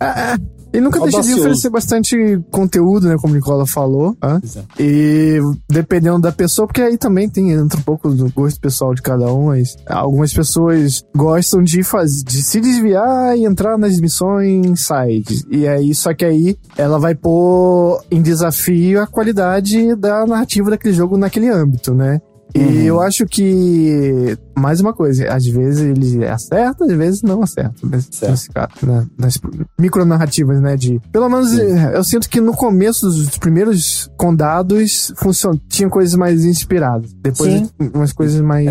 [0.00, 0.36] É,
[0.74, 2.16] ele nunca deixa de oferecer bastante
[2.50, 3.16] conteúdo, né?
[3.16, 4.16] Como o Nicola falou.
[4.16, 4.40] Tá?
[4.78, 5.38] E
[5.70, 9.32] dependendo da pessoa, porque aí também tem entra um pouco do gosto pessoal de cada
[9.32, 15.46] um, mas algumas pessoas gostam de fazer, de se desviar e entrar nas missões sides.
[15.48, 20.92] E aí, só que aí ela vai pôr em desafio a qualidade da narrativa daquele
[20.92, 22.20] jogo naquele âmbito, né?
[22.54, 22.82] E uhum.
[22.82, 27.74] eu acho que, mais uma coisa, às vezes ele acerta, às vezes não acerta.
[27.82, 29.06] Nesse, caso, né?
[29.18, 29.38] Nas
[29.78, 30.76] micronarrativas, né?
[30.76, 31.78] De, pelo menos Sim.
[31.92, 37.12] eu sinto que no começo dos primeiros condados funcion, tinha coisas mais inspiradas.
[37.14, 37.70] Depois Sim.
[37.94, 38.68] umas coisas mais.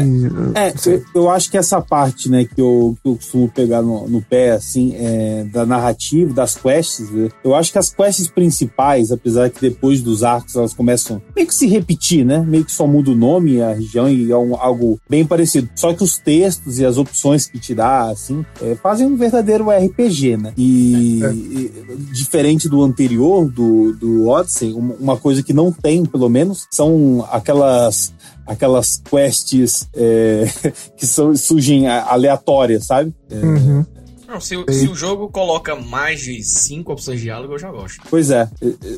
[0.56, 3.82] É, é eu, eu, acho que essa parte, né, que eu, que eu costumo pegar
[3.82, 7.30] no, no pé, assim, é, da narrativa, das quests, né?
[7.44, 11.56] eu acho que as quests principais, apesar que depois dos arcos elas começam meio que
[11.56, 12.40] se repetir, né?
[12.40, 15.70] Meio que só muda o nome, a região e é algo bem parecido.
[15.76, 19.70] Só que os textos e as opções que te dá, assim, é, fazem um verdadeiro
[19.70, 20.54] RPG, né?
[20.58, 21.32] E, é.
[21.34, 21.72] e,
[22.12, 28.14] diferente do anterior, do, do Odyssey, uma coisa que não tem, pelo menos, são aquelas
[28.46, 30.46] aquelas quests é,
[30.98, 33.14] que são, surgem aleatórias, sabe?
[33.30, 33.86] É, uhum.
[34.34, 38.02] Não, se, se, o jogo coloca mais de cinco opções de diálogo, eu já gosto.
[38.10, 38.50] Pois é,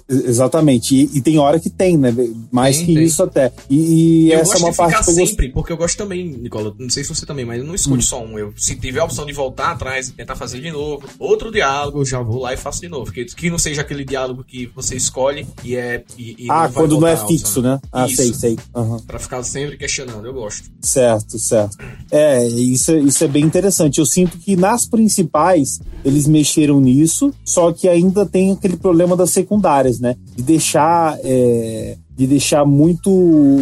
[0.08, 0.96] exatamente.
[0.96, 2.16] E, e tem hora que tem, né?
[2.50, 3.04] Mais tem, que tem.
[3.04, 3.52] isso até.
[3.70, 6.74] E, e essa é uma parte que eu sempre, porque eu gosto também, Nicola.
[6.80, 8.02] Não sei se você também, mas eu não escolho hum.
[8.02, 8.40] só um.
[8.40, 12.00] Eu, se tiver a opção de voltar atrás e tentar fazer de novo, outro diálogo,
[12.00, 13.12] eu já vou lá e faço de novo.
[13.12, 16.02] Que, que não seja aquele diálogo que você escolhe e é.
[16.18, 17.78] E, e ah, não quando não é fixo, né?
[17.92, 18.60] Ah, isso, sei, sei.
[18.74, 19.00] Uhum.
[19.02, 20.70] Pra ficar sempre questionando, eu gosto.
[20.82, 21.78] Certo, certo.
[22.10, 24.00] É, isso, é, isso é bem interessante.
[24.00, 29.16] Eu sinto que nas principais principais, eles mexeram nisso, só que ainda tem aquele problema
[29.16, 30.16] das secundárias, né?
[30.36, 33.10] De deixar é, de deixar muito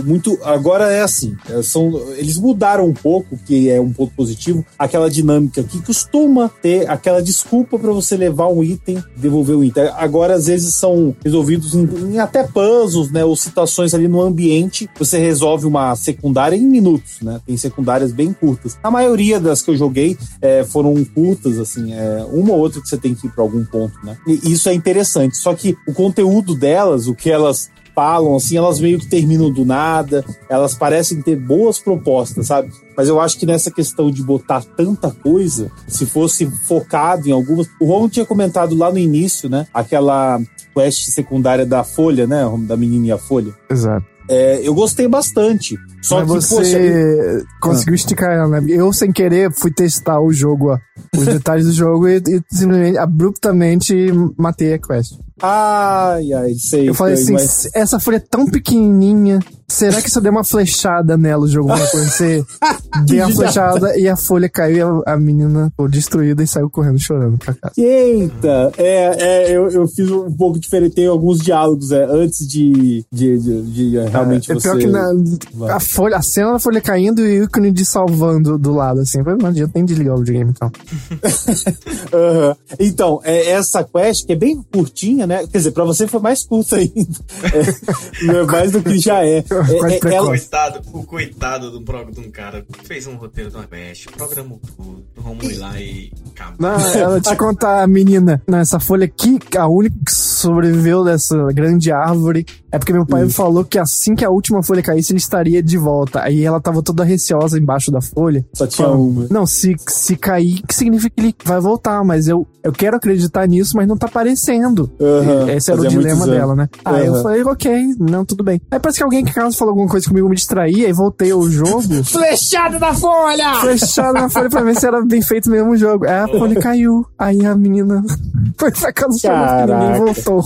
[0.05, 4.65] muito agora é assim é, são eles mudaram um pouco que é um ponto positivo
[4.77, 9.89] aquela dinâmica que costuma ter aquela desculpa para você levar um item devolver o item.
[9.95, 14.89] Agora às vezes são resolvidos em, em, até puzzles né ou citações ali no ambiente
[14.97, 18.77] você resolve uma secundária em minutos né tem secundárias bem curtas.
[18.83, 22.87] A maioria das que eu joguei é, foram curtas assim é, uma ou outra que
[22.87, 24.17] você tem que ir para algum ponto né.
[24.27, 28.79] E isso é interessante só que o conteúdo delas o que elas falam, assim, elas
[28.79, 32.71] meio que terminam do nada, elas parecem ter boas propostas, sabe?
[32.95, 37.67] Mas eu acho que nessa questão de botar tanta coisa, se fosse focado em algumas.
[37.79, 39.67] O Romulo tinha comentado lá no início, né?
[39.73, 40.39] Aquela
[40.75, 42.43] quest secundária da Folha, né?
[42.67, 43.53] Da menininha Folha.
[43.69, 44.05] Exato.
[44.29, 45.77] É, eu gostei bastante.
[46.03, 47.95] Só Mas que, você poxa, conseguiu ah.
[47.95, 48.65] esticar ela, né?
[48.67, 50.77] Eu, sem querer, fui testar o jogo, ó,
[51.17, 55.13] os detalhes do jogo e, e simplesmente, abruptamente, matei a quest.
[55.41, 56.89] Ai, ai, sei.
[56.89, 57.69] Eu falei assim, mas...
[57.73, 61.69] essa folha é tão pequenininha, será que se eu der uma flechada nela, o jogo
[61.69, 62.45] vai acontecer?
[63.05, 66.69] Dei a flechada e a folha caiu e a, a, menina foi destruída e saiu
[66.69, 67.73] correndo chorando pra casa.
[67.77, 68.71] Eita!
[68.77, 73.37] É, é eu, eu fiz um pouco diferente, tem alguns diálogos é, antes de, de,
[73.39, 74.69] de, de é, realmente é você...
[74.69, 78.57] pior que na, a, folha, a cena da folha caindo e o ícone de salvando
[78.57, 79.19] do lado, assim.
[79.21, 80.71] Não adianta nem desligar o videogame, então.
[82.11, 82.55] uhum.
[82.79, 85.45] Então, é, essa quest, que é bem curtinha, né?
[85.47, 87.19] Quer dizer, pra você foi mais curta ainda.
[87.43, 89.37] É, mais do que já é.
[89.45, 90.27] é, é ela...
[90.27, 95.03] coitado, o coitado do um, de um cara fez um roteiro do Nordeste, programou tudo,
[95.15, 96.55] vamos ir lá e acabou.
[96.59, 102.45] Não, ela te conta, menina, nessa folha aqui, a única que sobreviveu dessa grande árvore
[102.73, 105.77] é porque meu pai falou que assim que a última folha caísse, ele estaria de
[105.83, 106.21] volta.
[106.21, 108.45] Aí ela tava toda receosa embaixo da folha.
[108.53, 109.27] Só tinha uma.
[109.29, 113.47] Não, se, se cair, que significa que ele vai voltar, mas eu, eu quero acreditar
[113.47, 114.89] nisso, mas não tá aparecendo.
[114.99, 116.69] Uhum, Esse era o dilema dela, né?
[116.85, 117.15] Aí uhum.
[117.15, 118.61] eu falei, ok, não, tudo bem.
[118.71, 121.43] Aí parece que alguém que casa falou alguma coisa comigo, me distraía, aí voltei ao
[121.49, 122.03] jogo.
[122.05, 123.55] Flechada da folha!
[123.59, 126.05] Flechada na folha pra ver se era bem feito mesmo o jogo.
[126.05, 127.05] Aí a folha caiu.
[127.17, 128.03] Aí a menina
[128.57, 130.43] foi pra casa e ninguém voltou.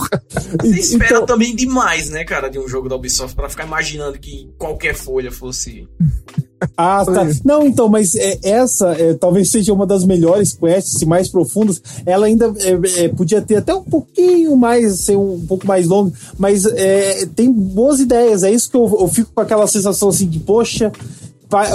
[0.61, 1.25] Você espera então...
[1.25, 5.26] também demais, né, cara, de um jogo da Ubisoft pra ficar imaginando que qualquer folha
[5.31, 5.87] fosse.
[6.75, 7.27] Ah, tá.
[7.45, 11.79] Não, então, mas é, essa é, talvez seja uma das melhores quests mais profundas.
[12.03, 15.87] Ela ainda é, é, podia ter até um pouquinho mais, ser um, um pouco mais
[15.87, 18.41] longa, mas é, tem boas ideias.
[18.43, 20.91] É isso que eu, eu fico com aquela sensação assim de, poxa,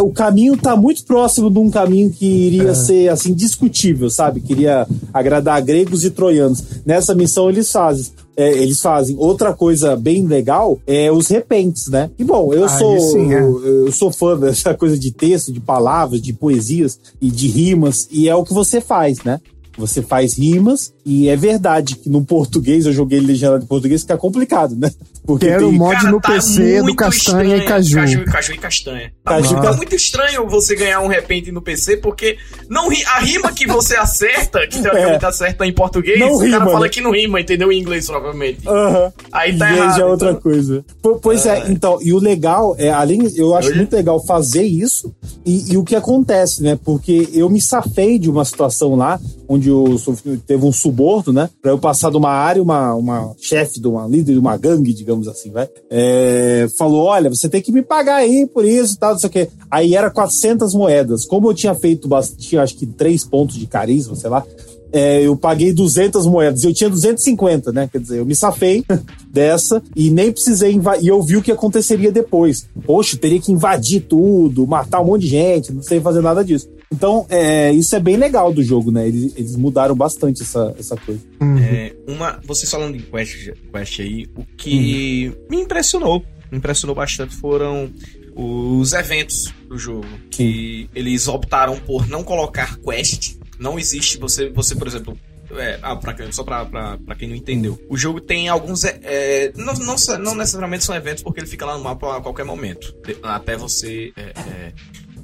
[0.02, 2.74] o caminho tá muito próximo de um caminho que iria é.
[2.74, 4.40] ser assim discutível, sabe?
[4.40, 6.62] Queria agradar gregos e troianos.
[6.84, 8.06] Nessa missão eles fazem.
[8.36, 9.16] É, eles fazem.
[9.18, 12.10] Outra coisa bem legal é os repentes, né?
[12.18, 13.40] E bom, eu sou sim, é.
[13.40, 18.08] eu, eu, sou fã dessa coisa de texto, de palavras, de poesias e de rimas,
[18.10, 19.38] e é o que você faz, né?
[19.76, 24.16] Você faz rimas, e é verdade que no português, eu joguei legendado em português, fica
[24.16, 24.90] complicado, né?
[25.24, 27.94] Porque Quero o mod no tá PC do castanha e caju.
[27.94, 29.12] Caju, caju e castanha.
[29.24, 32.36] Tá, caju, muito, tá muito estranho você ganhar um repente no PC, porque
[32.68, 35.28] não a rima que você acerta, que teoricamente é.
[35.28, 36.88] acerta em português, não o rima, cara fala né?
[36.88, 37.70] que não rima, entendeu?
[37.70, 38.68] Em inglês, provavelmente.
[38.68, 39.12] Uhum.
[39.30, 40.00] Aí tá e errado.
[40.00, 40.42] é outra então...
[40.42, 40.84] coisa.
[41.20, 41.58] Pois é.
[41.58, 45.76] é, então, e o legal, é, além, eu acho muito legal fazer isso, e, e
[45.76, 46.78] o que acontece, né?
[46.84, 50.00] Porque eu me safei de uma situação lá, onde eu
[50.46, 51.48] teve um suborno, né?
[51.60, 54.92] Pra eu passar de uma área, uma, uma chefe de uma líder de uma gangue,
[54.92, 55.68] digamos assim, vai.
[55.90, 59.32] É, falou: olha, você tem que me pagar aí por isso tal, não sei o
[59.32, 59.48] quê.
[59.70, 61.24] Aí era 400 moedas.
[61.24, 64.44] Como eu tinha feito, tinha acho que três pontos de carisma, sei lá.
[64.92, 66.62] É, eu paguei 200 moedas.
[66.62, 67.88] Eu tinha 250, né?
[67.90, 68.84] Quer dizer, eu me safei
[69.30, 71.04] dessa e nem precisei invadir.
[71.04, 72.68] E eu vi o que aconteceria depois.
[72.84, 76.68] Poxa, teria que invadir tudo, matar um monte de gente, não sei fazer nada disso.
[76.92, 79.08] Então, é, isso é bem legal do jogo, né?
[79.08, 81.20] Eles, eles mudaram bastante essa, essa coisa.
[81.40, 81.58] Uhum.
[81.58, 85.46] É, uma, você falando em Quest, Quest aí, o que uhum.
[85.48, 87.90] me impressionou, me impressionou bastante foram
[88.34, 90.06] os eventos do jogo.
[90.30, 93.36] Que eles optaram por não colocar quest.
[93.62, 95.16] Não existe você, você por exemplo,
[95.52, 97.78] é, ah, pra, só pra, pra, pra, quem não entendeu.
[97.88, 98.82] O jogo tem alguns.
[98.84, 102.20] É, é não, não, não, necessariamente são eventos, porque ele fica lá no mapa a
[102.20, 102.92] qualquer momento.
[103.22, 104.72] Até você é, é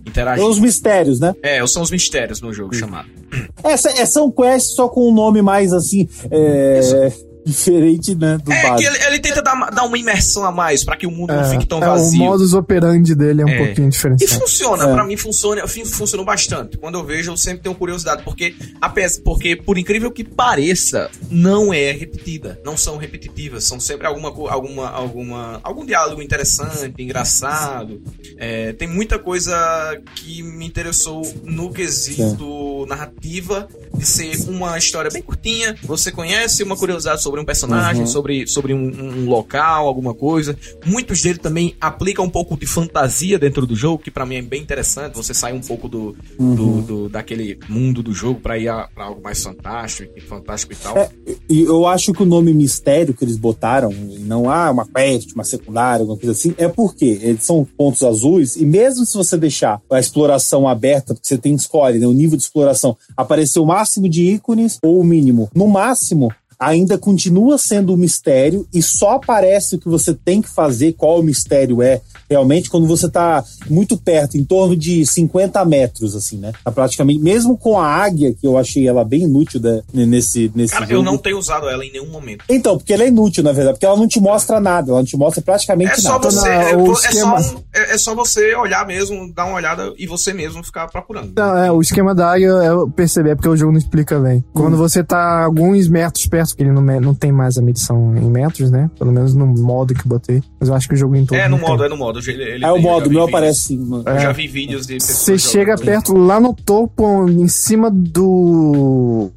[0.07, 0.41] interagir.
[0.43, 1.35] São os mistérios, né?
[1.43, 3.09] É, são os mistérios no jogo chamado.
[3.65, 6.09] É, são quests só com um nome mais assim.
[6.31, 7.11] É
[7.49, 8.79] diferente, né, do É básico.
[8.79, 11.37] que ele, ele, tenta dar, dar uma imersão a mais para que o mundo é,
[11.37, 12.23] não fique tão é, vazio.
[12.23, 13.65] O modus operandi dele é um é.
[13.65, 14.25] pouquinho diferente.
[14.25, 14.93] E funciona, é.
[14.93, 16.77] para mim funciona, funcionou bastante.
[16.77, 21.11] Quando eu vejo, eu sempre tenho curiosidade, porque a peça, porque por incrível que pareça,
[21.31, 28.01] não é repetida, não são repetitivas, são sempre alguma alguma alguma algum diálogo interessante, engraçado.
[28.37, 29.57] É, tem muita coisa
[30.15, 36.77] que me interessou no quesito narrativa de ser uma história bem curtinha, você conhece uma
[36.77, 38.07] curiosidade sobre sobre um personagem, uhum.
[38.07, 40.57] sobre, sobre um, um, local, alguma coisa.
[40.85, 44.43] Muitos deles também aplicam um pouco de fantasia dentro do jogo, que para mim é
[44.43, 45.15] bem interessante.
[45.15, 46.55] Você sai um pouco do, uhum.
[46.55, 50.97] do, do, daquele mundo do jogo para ir para algo mais fantástico, fantástico e tal.
[50.97, 51.11] É,
[51.49, 55.45] e eu acho que o nome mistério que eles botaram, não há uma quest, uma
[55.45, 59.81] secundária, alguma coisa assim, é porque eles são pontos azuis e mesmo se você deixar
[59.91, 64.09] a exploração aberta, porque você tem escolhe, né, o nível de exploração, aparecer o máximo
[64.09, 65.51] de ícones ou o mínimo.
[65.55, 70.49] No máximo, ainda continua sendo um mistério e só aparece o que você tem que
[70.49, 75.65] fazer, qual o mistério é realmente, quando você tá muito perto, em torno de 50
[75.65, 76.53] metros, assim, né?
[76.63, 80.75] Tá praticamente, mesmo com a águia, que eu achei ela bem inútil né, nesse, nesse
[80.75, 80.99] Cara, jogo.
[80.99, 82.45] eu não tenho usado ela em nenhum momento.
[82.49, 85.07] Então, porque ela é inútil, na verdade, porque ela não te mostra nada, ela não
[85.07, 86.31] te mostra praticamente é nada.
[86.31, 87.41] Só você, é, é, esquema...
[87.41, 91.33] só, é, é, só você olhar mesmo, dar uma olhada e você mesmo ficar procurando.
[91.35, 94.45] Não, é, o esquema da águia é porque o jogo não explica bem.
[94.53, 94.79] Quando hum.
[94.79, 98.71] você tá alguns metros perto, porque ele não, não tem mais a medição em metros,
[98.71, 98.91] né?
[98.99, 100.43] Pelo menos no modo que eu botei.
[100.59, 101.37] Mas eu acho que o jogo em todo.
[101.37, 101.87] É, no modo, tem.
[101.87, 102.19] é no modo.
[102.19, 104.05] Ele, ele é o modo, o meu aparece sim, mano.
[104.07, 109.31] Eu já vi vídeos de Você chega perto lá no topo, em cima do.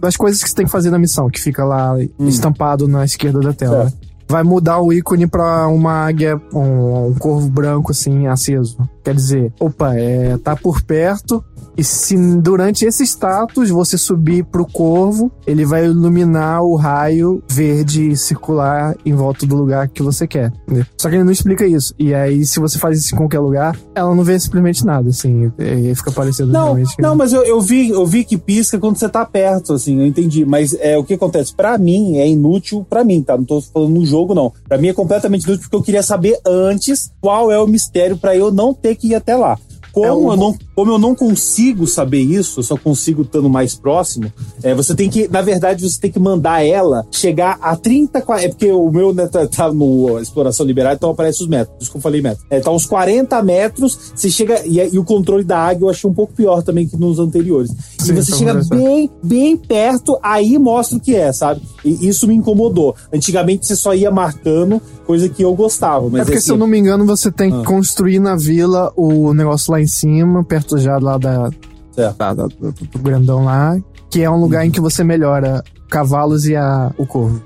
[0.00, 2.28] das coisas que você tem que fazer na missão, que fica lá hum.
[2.28, 3.84] estampado na esquerda da tela.
[3.84, 3.92] Né?
[4.28, 8.78] Vai mudar o ícone pra uma águia, um, um corvo branco assim, aceso.
[9.02, 11.44] Quer dizer, opa, é, tá por perto,
[11.76, 18.16] e se durante esse status você subir pro corvo, ele vai iluminar o raio verde
[18.16, 20.52] circular em volta do lugar que você quer.
[20.66, 20.86] Né?
[20.96, 21.94] Só que ele não explica isso.
[21.98, 25.50] E aí, se você faz isso em qualquer lugar, ela não vê simplesmente nada, assim.
[25.58, 26.94] E fica parecendo não, realmente.
[26.98, 30.06] Não, mas eu, eu, vi, eu vi que pisca quando você tá perto, assim, eu
[30.06, 30.44] entendi.
[30.44, 31.54] Mas é o que acontece?
[31.54, 33.36] Para mim, é inútil para mim, tá?
[33.36, 34.52] Não tô falando no jogo, não.
[34.68, 38.36] Para mim é completamente inútil porque eu queria saber antes qual é o mistério para
[38.36, 39.58] eu não ter que ir até lá.
[39.92, 43.74] Como, é eu não, como eu não consigo saber isso, eu só consigo estando mais
[43.74, 48.18] próximo, é, você tem que, na verdade, você tem que mandar ela chegar a 30.
[48.40, 51.88] É porque o meu né, tá, tá no exploração liberada, então aparece os metros.
[51.88, 52.44] Que eu falei metros.
[52.50, 54.66] É, tá uns 40 metros, você chega.
[54.66, 57.70] E, e, o controle da águia eu achei um pouco pior também que nos anteriores.
[58.00, 61.62] Sim, e você chega bem, bem perto, aí mostra o que é, sabe?
[61.84, 62.94] E isso me incomodou.
[63.12, 66.08] Antigamente você só ia marcando, coisa que eu gostava.
[66.08, 67.64] Mas é porque, assim, se eu não me engano, você tem que ah.
[67.64, 71.50] construir na vila o negócio lá em cima, perto já lá da,
[71.96, 73.78] da, da do, do, grandão lá,
[74.10, 77.42] que é um lugar em que você melhora cavalos e a, o corvo.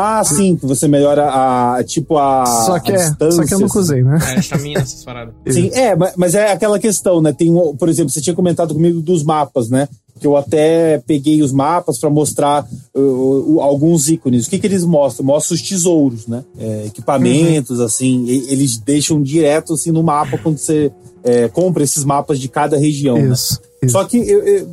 [0.00, 1.82] Ah, sim, que você melhora a.
[1.82, 2.46] Tipo a.
[2.46, 4.18] Só que, a é, só que eu nunca usei, né?
[4.28, 5.34] É, estamina, essas paradas.
[5.50, 7.32] Sim, é, mas é aquela questão, né?
[7.32, 9.88] Tem, por exemplo, você tinha comentado comigo dos mapas, né?
[10.18, 14.46] que eu até peguei os mapas para mostrar uh, uh, alguns ícones.
[14.46, 15.24] O que, que eles mostram?
[15.24, 16.42] Mostram os tesouros, né?
[16.58, 17.84] É, equipamentos, uhum.
[17.84, 18.24] assim.
[18.26, 20.90] E, eles deixam direto assim no mapa quando você
[21.22, 23.16] é, compra esses mapas de cada região.
[23.16, 23.32] Né?
[23.32, 23.60] Isso.
[23.62, 23.67] Né?
[23.80, 23.92] Isso.
[23.92, 24.68] Só que eu, eu,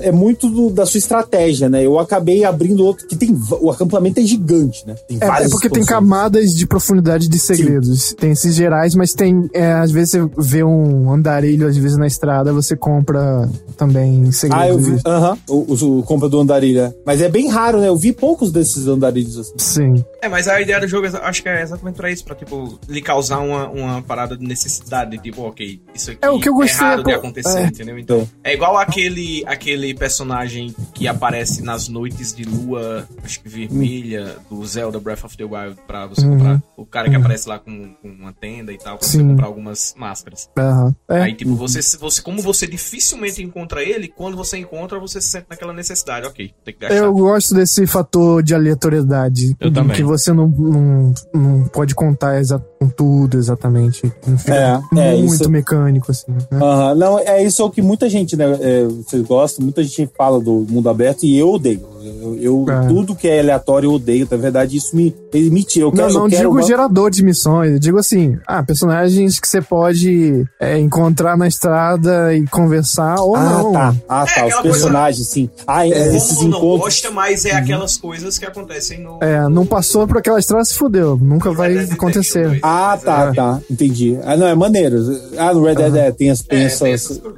[0.00, 1.84] é muito do, da sua estratégia, né?
[1.84, 4.94] Eu acabei abrindo outro que tem o acampamento é gigante, né?
[5.08, 8.02] Tem é, é porque tem camadas de profundidade de segredos.
[8.02, 8.16] Sim.
[8.16, 12.06] Tem esses gerais, mas tem é, às vezes você vê um andarilho às vezes na
[12.06, 14.64] estrada, você compra também segredos.
[14.64, 16.94] Ah, eu vi, aham, uh -huh, o, o, compra do andarilho, é.
[17.04, 17.88] mas é bem raro, né?
[17.88, 19.54] Eu vi poucos desses andarilhos assim.
[19.56, 20.04] Sim.
[20.22, 23.02] É, mas a ideia do jogo acho que é exatamente pra isso, pra tipo lhe
[23.02, 26.86] causar uma, uma parada de necessidade, tipo, OK, isso aqui é o que eu gostei
[26.86, 27.66] é raro de acontecer, é.
[27.66, 27.98] entendeu?
[27.98, 34.36] Então, é igual aquele, aquele personagem que aparece nas noites de lua, acho que vermelha,
[34.48, 36.38] do Zelda Breath of the Wild pra você uhum.
[36.38, 36.62] comprar.
[36.76, 37.22] O cara que uhum.
[37.22, 39.18] aparece lá com, com, uma tenda e tal, pra Sim.
[39.18, 40.48] você comprar algumas máscaras.
[40.56, 40.94] Uhum.
[41.08, 41.22] É.
[41.22, 45.46] Aí, tipo, você, você, como você dificilmente encontra ele, quando você encontra, você se sente
[45.50, 46.26] naquela necessidade.
[46.28, 46.96] Ok, tem que gastar.
[46.96, 49.56] Eu gosto desse fator de aleatoriedade.
[49.58, 49.96] Eu também.
[49.96, 52.36] Que você não, não, não pode contar
[52.78, 54.06] com tudo exatamente.
[54.46, 55.50] É, é, muito isso...
[55.50, 56.30] mecânico, assim.
[56.30, 56.38] Né?
[56.52, 56.94] Uhum.
[56.94, 58.58] Não, é isso é o que muita gente, né?
[58.60, 61.95] É, vocês gostam, muita gente fala do mundo aberto e eu odeio.
[62.06, 62.86] Eu, eu é.
[62.86, 64.26] tudo que é aleatório eu odeio.
[64.30, 65.86] Na verdade, isso me, me tira.
[65.86, 66.62] Eu quero, não, não digo uma...
[66.62, 67.72] gerador de missões.
[67.72, 73.36] Eu digo assim, ah, personagens que você pode é, encontrar na estrada e conversar ou
[73.36, 73.72] ah, não.
[73.72, 73.94] Tá.
[74.08, 74.40] Ah, tá.
[74.40, 75.32] É, Os personagens, coisa...
[75.32, 75.50] sim.
[75.66, 76.50] Ah, é, esses encontros.
[76.50, 77.58] não gosta, mas é uhum.
[77.58, 79.18] aquelas coisas que acontecem no.
[79.22, 81.16] É, não passou por aquela estrada, se fudeu.
[81.16, 82.58] Nunca vai acontecer.
[82.62, 83.60] Ah, tá, tá.
[83.70, 84.18] Entendi.
[84.24, 84.96] Ah, não, é maneiro.
[85.38, 85.98] Ah, no Red Dead uhum.
[85.98, 86.42] é, tem as,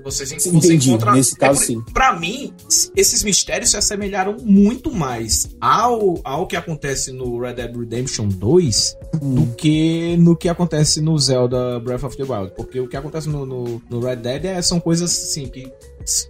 [0.04, 0.90] vocês, Entendi.
[0.90, 1.12] Encontra...
[1.12, 1.83] Nesse caso, sim.
[1.92, 2.52] Pra mim,
[2.96, 4.58] esses mistérios se assemelharam muito
[4.92, 9.35] mais ao, ao que acontece no Red Dead Redemption 2 hum.
[9.35, 12.53] do que no que acontece no Zelda Breath of the Wild.
[12.57, 15.71] Porque o que acontece no, no, no Red Dead é, são coisas assim que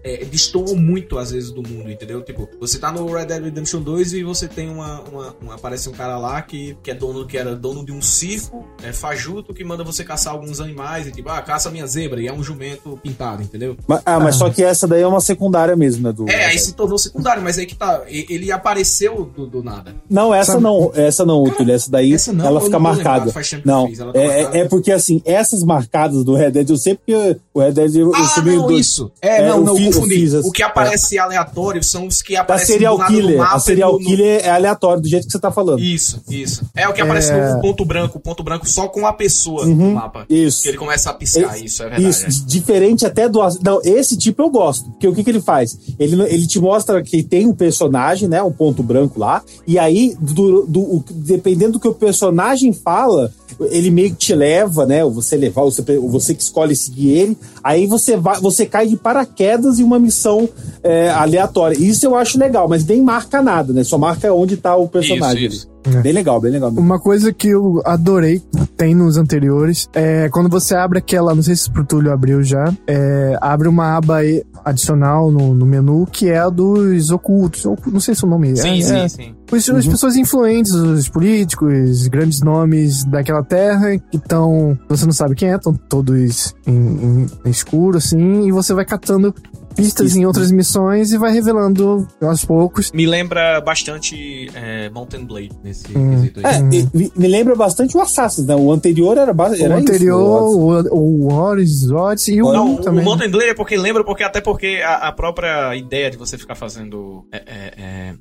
[0.03, 2.23] é, destoam muito às vezes do mundo, entendeu?
[2.23, 5.89] Tipo, você tá no Red Dead Redemption 2 e você tem uma, uma, uma, aparece
[5.89, 9.55] um cara lá que, que é dono que era dono de um circo, é fajuto
[9.55, 12.43] que manda você caçar alguns animais e tipo, ah, caça minha zebra e é um
[12.43, 13.77] jumento pintado, entendeu?
[13.87, 14.39] Mas, ah, mas ah.
[14.39, 16.13] só que essa daí é uma secundária mesmo, né?
[16.13, 19.95] Do é, aí se tornou secundário, mas aí que tá, ele apareceu do, do nada.
[20.09, 20.65] Não, essa Sabe?
[20.65, 23.33] não, essa não, Útil, essa daí essa não, ela fica marcada.
[23.65, 27.37] Não, tá é, é, é, porque assim, essas marcadas do Red Dead, eu sei porque
[27.53, 28.79] o Red Dead eu, ah, eu não, do...
[28.79, 29.11] isso.
[29.21, 30.15] É, é não, não, fiz, confundi.
[30.15, 31.21] Fiz, o que aparece é.
[31.21, 33.41] aleatório são os que aparecem a serial killer.
[33.43, 35.81] a serial killer é aleatório, do jeito que você tá falando.
[35.81, 36.65] Isso, isso.
[36.75, 37.55] É o que aparece é...
[37.55, 40.27] no ponto branco, ponto branco só com a pessoa uhum, no mapa.
[40.29, 40.63] Isso.
[40.63, 42.09] Que ele começa a piscar, isso é verdade.
[42.09, 42.47] Isso, é.
[42.47, 43.41] diferente até do...
[43.63, 45.79] Não, esse tipo eu gosto, porque o que que ele faz?
[45.99, 48.29] Ele, ele te mostra que tem um personagem, né?
[48.29, 48.43] né?
[48.43, 49.43] Um ponto branco lá.
[49.67, 53.33] E aí, do, do, dependendo do que o personagem fala,
[53.71, 55.05] ele meio que te leva, né?
[55.05, 57.39] Você levar, você, você que escolhe seguir ele.
[57.63, 60.49] Aí você vai, você cai de paraquedas em uma missão
[60.83, 61.77] é, aleatória.
[61.79, 63.83] Isso eu acho legal, mas nem marca nada, né?
[63.83, 65.47] Só marca onde tá o personagem.
[65.47, 65.78] Isso, isso.
[65.85, 66.01] É.
[66.03, 66.71] Bem legal, bem legal.
[66.71, 68.43] Uma coisa que eu adorei,
[68.77, 72.73] tem nos anteriores, é quando você abre aquela, não sei se o Túlio abriu já,
[72.87, 74.19] é, abre uma aba
[74.65, 78.57] adicional no, no, menu que é a dos ocultos, não sei se é o nome
[78.57, 78.83] sim, é.
[78.83, 79.35] Sim, é, sim.
[79.51, 79.91] As, uhum.
[79.91, 84.79] pessoas influentes, os políticos, grandes nomes daquela terra que estão.
[84.89, 88.85] Você não sabe quem é, estão todos em, em, em escuro, assim, e você vai
[88.85, 89.35] catando
[89.79, 90.19] pistas Isso.
[90.19, 92.91] em outras missões e vai revelando aos poucos.
[92.91, 96.11] Me lembra bastante é, Mountain Blade nesse hum.
[96.11, 98.57] quesito É, me, me, lembra bastante o Assassin's, né?
[98.57, 99.69] O anterior era bastante.
[99.69, 103.03] O anterior, isso, o, o Odyssey, Odyssey e o Não, também.
[103.03, 106.37] O Mountain Blade é porque lembra, porque até porque a, a própria ideia de você
[106.37, 107.25] ficar fazendo.
[107.33, 108.15] É, é, é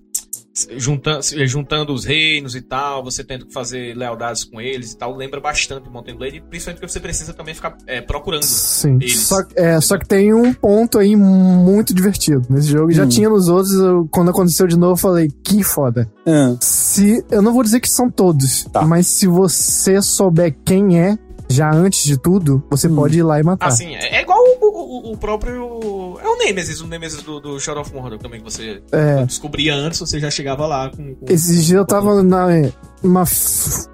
[0.77, 5.15] juntando, juntando os reinos e tal, você tendo que fazer lealdades com eles e tal,
[5.15, 8.95] lembra bastante o Mountain Blade, principalmente porque você precisa também ficar é, procurando Sim.
[8.95, 9.19] eles.
[9.19, 12.87] Só, é, só que tem um ponto aí muito divertido nesse jogo.
[12.87, 12.95] Hum.
[12.95, 16.09] Já tinha nos outros, eu, quando aconteceu de novo, eu falei, que foda.
[16.25, 16.55] É.
[16.61, 18.81] Se, eu não vou dizer que são todos, tá.
[18.83, 21.17] mas se você souber quem é,
[21.49, 22.95] já antes de tudo, você hum.
[22.95, 23.67] pode ir lá e matar.
[23.67, 26.19] Assim, é igual o, o, o próprio.
[26.21, 29.25] É o Nemesis, o Nemesis do, do Shadow of Mordor também, que você é.
[29.25, 31.15] descobria antes, você já chegava lá com.
[31.15, 32.47] com Esses dias eu tava na,
[33.03, 33.23] uma,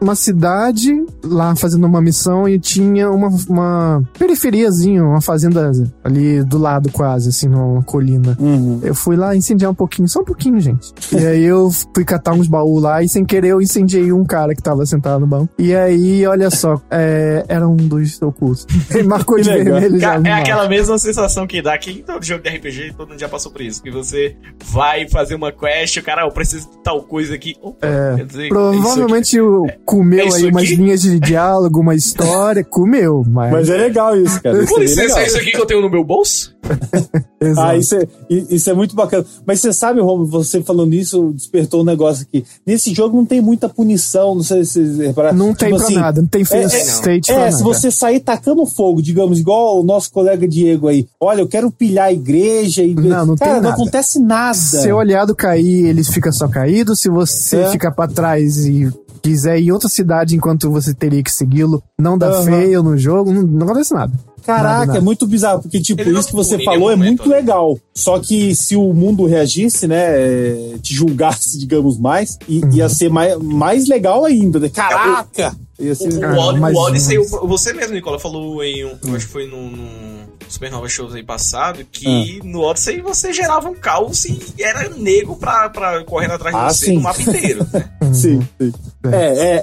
[0.01, 5.71] uma cidade lá fazendo uma missão e tinha uma, uma periferiazinha, uma fazenda
[6.03, 8.37] ali do lado quase, assim, numa colina.
[8.39, 8.79] Uhum.
[8.83, 10.93] Eu fui lá incendiar um pouquinho, só um pouquinho, gente.
[11.11, 14.55] e aí eu fui catar uns baús lá e sem querer eu incendiei um cara
[14.55, 15.53] que tava sentado no banco.
[15.57, 18.65] E aí, olha só, é, era um dos ocultos.
[18.93, 20.15] Ele marcou de vermelho já.
[20.15, 23.29] É aquela mesma sensação que dá aqui em todo jogo de RPG, todo mundo já
[23.29, 23.81] passou por isso.
[23.81, 24.35] Que você
[24.65, 27.55] vai fazer uma quest, o cara, eu preciso de tal coisa aqui.
[27.61, 28.49] Opa, é, quer dizer,
[28.93, 29.37] provavelmente
[29.85, 33.51] comeu é aí umas linhas de diálogo, uma história, comeu, mas...
[33.51, 34.65] Mas é legal isso, cara.
[34.65, 36.55] Com licença, é isso aqui que eu tenho no meu bolso?
[37.57, 39.25] ah, isso é, isso é muito bacana.
[39.45, 42.45] Mas você sabe, Romulo, você falando isso, despertou um negócio aqui.
[42.65, 45.37] Nesse jogo não tem muita punição, não sei se vocês repararam.
[45.37, 47.91] Não tem tipo pra assim, nada, não tem face é, state É, é se você
[47.91, 52.13] sair tacando fogo, digamos, igual o nosso colega Diego aí, olha, eu quero pilhar a
[52.13, 52.93] igreja e...
[52.95, 54.53] Não, não Cara, não acontece nada.
[54.53, 57.71] Se o olhado cair, ele fica só caído, se você é.
[57.71, 58.91] ficar pra trás e
[59.21, 62.43] quiser ir em outra cidade enquanto você teria que segui-lo, não dá uhum.
[62.43, 64.13] feio no jogo, não, não acontece nada.
[64.43, 64.97] Caraca, nada, nada.
[64.97, 67.37] é muito bizarro, porque, tipo, Ele isso que você falou é muito né?
[67.37, 67.77] legal.
[67.93, 72.69] Só que se o mundo reagisse, né, é, te julgasse, digamos, mais, uhum.
[72.73, 74.69] ia ser mais, mais legal ainda, né?
[74.69, 75.55] Caraca!
[75.79, 79.25] Ia ser, o, o, o, o Odyssey, você mesmo, Nicola, falou em um, eu acho
[79.25, 82.45] que foi num, num Supernova Shows aí passado, que ah.
[82.45, 86.73] no Odyssey você gerava um caos e era nego pra, pra correndo atrás ah, de
[86.73, 86.95] você sim.
[86.95, 87.67] no mapa inteiro.
[87.71, 87.89] Né?
[88.13, 88.73] sim, sim.
[89.11, 89.15] É,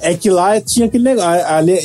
[0.09, 1.79] é, é, que lá tinha aquele negócio, ali,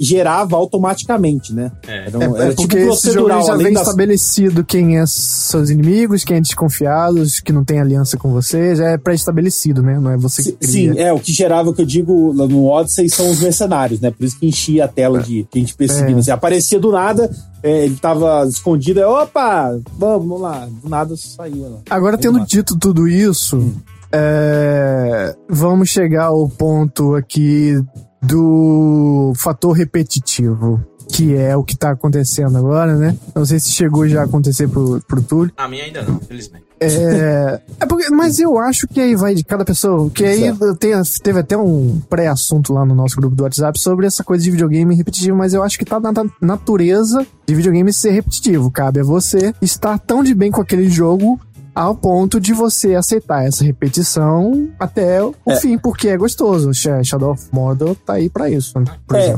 [0.00, 1.70] gerava automaticamente, né?
[1.86, 3.82] É, era, um, é, era porque tipo esse jogo já vem das...
[3.82, 8.88] estabelecido quem é seus inimigos, quem é desconfiado, que não tem aliança com você, já
[8.90, 9.98] é pré-estabelecido, né?
[10.00, 13.10] Não é você que Sim, é, o que gerava, o que eu digo no Odyssey
[13.10, 14.10] são os mercenários, né?
[14.10, 15.22] Por isso que enchia a tela é.
[15.22, 16.18] de gente perseguindo.
[16.18, 16.20] É.
[16.20, 21.68] Assim, aparecia do nada, é, ele tava escondido, aí, opa, vamos lá, do nada saía
[21.68, 21.78] lá.
[21.90, 23.74] Agora, tendo dito tudo isso, hum.
[24.12, 27.80] é, vamos chegar ao ponto aqui
[28.20, 30.80] do fator repetitivo
[31.12, 33.16] que é o que tá acontecendo agora, né?
[33.34, 35.52] Não sei se chegou já a acontecer pro, pro Túlio.
[35.56, 36.64] A minha ainda não, felizmente.
[36.84, 40.10] É, é porque, mas eu acho que aí vai de cada pessoa.
[40.10, 44.24] Que aí tem, teve até um pré-assunto lá no nosso grupo do WhatsApp sobre essa
[44.24, 48.70] coisa de videogame repetitivo, mas eu acho que tá na natureza de videogame ser repetitivo.
[48.70, 51.40] Cabe a você estar tão de bem com aquele jogo
[51.74, 55.56] ao ponto de você aceitar essa repetição até o é.
[55.56, 56.72] fim, porque é gostoso.
[56.74, 58.84] Shadow of Mordor tá aí para isso, né?
[59.14, 59.34] É,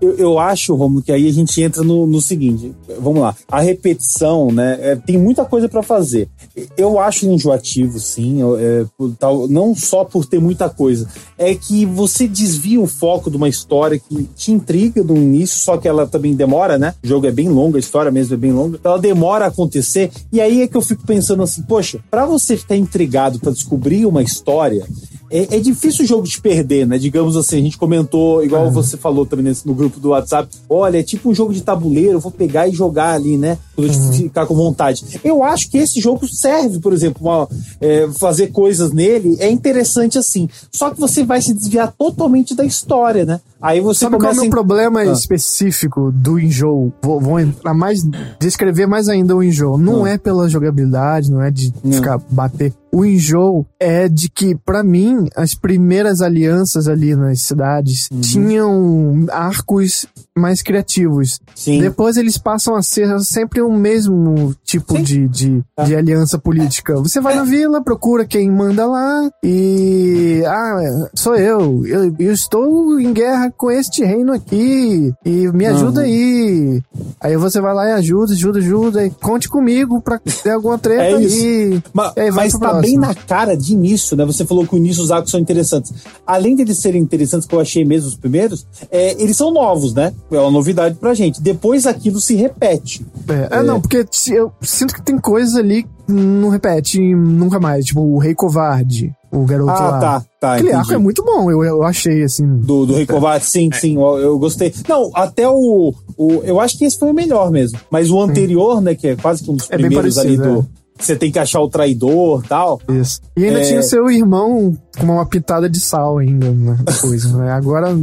[0.00, 3.60] eu, eu, acho, Romulo, que aí a gente entra no, no seguinte, vamos lá, a
[3.60, 6.28] repetição, né, é, tem muita coisa para fazer.
[6.76, 8.84] Eu acho enjoativo, sim, é,
[9.18, 13.48] tal, não só por ter muita coisa, é que você desvia o foco de uma
[13.48, 16.94] história que te intriga no início, só que ela também demora, né?
[17.02, 20.10] O jogo é bem longo, a história mesmo é bem longa, ela demora a acontecer,
[20.32, 23.52] e aí é que eu fico pensando assim, assim, poxa, para você ficar intrigado para
[23.52, 24.86] descobrir uma história,
[25.30, 26.98] é, é, difícil o jogo te perder, né?
[26.98, 28.70] Digamos assim, a gente comentou, igual uhum.
[28.70, 32.18] você falou também nesse, no grupo do WhatsApp, olha, é tipo um jogo de tabuleiro,
[32.18, 33.58] vou pegar e jogar ali, né?
[33.76, 34.12] Quando uhum.
[34.12, 35.04] ficar com vontade.
[35.22, 37.48] Eu acho que esse jogo serve, por exemplo, uma,
[37.80, 40.48] é, fazer coisas nele é interessante assim.
[40.72, 43.40] Só que você vai se desviar totalmente da história, né?
[43.60, 45.06] Aí você Sabe qual é o meu problema ah.
[45.06, 46.92] específico do enjoo?
[47.02, 48.04] Vou, vou, entrar mais.
[48.38, 49.76] descrever mais ainda o enjoo.
[49.76, 50.10] Não ah.
[50.10, 51.92] é pela jogabilidade, não é de não.
[51.92, 58.08] ficar bater o enjoo é de que, para mim, as primeiras alianças ali nas cidades
[58.10, 58.20] uhum.
[58.20, 60.06] tinham arcos
[60.36, 61.40] mais criativos.
[61.54, 61.80] Sim.
[61.80, 65.84] Depois eles passam a ser sempre o mesmo tipo de, de, ah.
[65.84, 66.94] de, aliança política.
[66.96, 67.36] Você vai é.
[67.36, 70.42] na vila, procura quem manda lá e.
[70.46, 71.86] Ah, sou eu.
[71.86, 72.14] eu.
[72.18, 76.06] Eu estou em guerra com este reino aqui e me ajuda uhum.
[76.06, 76.82] aí.
[77.18, 79.06] Aí você vai lá e ajuda, ajuda, ajuda.
[79.06, 81.82] E conte comigo pra ter alguma treta é ali.
[81.94, 84.24] Mas, mas tá bem na cara de início, né?
[84.26, 85.94] Você falou que o início os arcos são interessantes.
[86.26, 89.94] Além de eles serem interessantes, que eu achei mesmo os primeiros, é, eles são novos,
[89.94, 90.12] né?
[90.30, 91.40] É uma novidade pra gente.
[91.40, 93.06] Depois aquilo se repete.
[93.26, 97.60] É, é, é não, porque eu sinto que tem coisas ali que não repete nunca
[97.60, 97.86] mais.
[97.86, 100.00] Tipo, o Rei Covarde o garoto ah, lá.
[100.00, 100.52] tá, tá.
[100.54, 100.80] Aquele entendi.
[100.80, 102.46] arco é muito bom, eu, eu achei, assim.
[102.46, 104.72] Do, do Rei Covarde, sim, sim, eu, eu, gostei.
[104.88, 106.32] Não, até o, o.
[106.44, 107.78] Eu acho que esse foi o melhor mesmo.
[107.90, 110.60] Mas o anterior, né, que é quase que um dos é primeiros parecido, ali do.
[110.60, 112.80] É você tem que achar o traidor tal.
[112.88, 113.20] Isso.
[113.36, 113.62] E ainda é...
[113.62, 117.52] tinha o seu irmão com uma pitada de sal ainda na coisa, né?
[117.52, 117.94] Agora.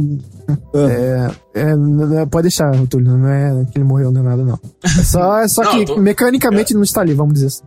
[0.48, 1.32] Ah.
[1.54, 1.70] É,
[2.22, 4.58] é, pode deixar, Túlio, não é que ele morreu nem nada, não.
[4.84, 5.96] É só, é só não, que tô...
[5.96, 7.64] mecanicamente não está ali, vamos dizer assim.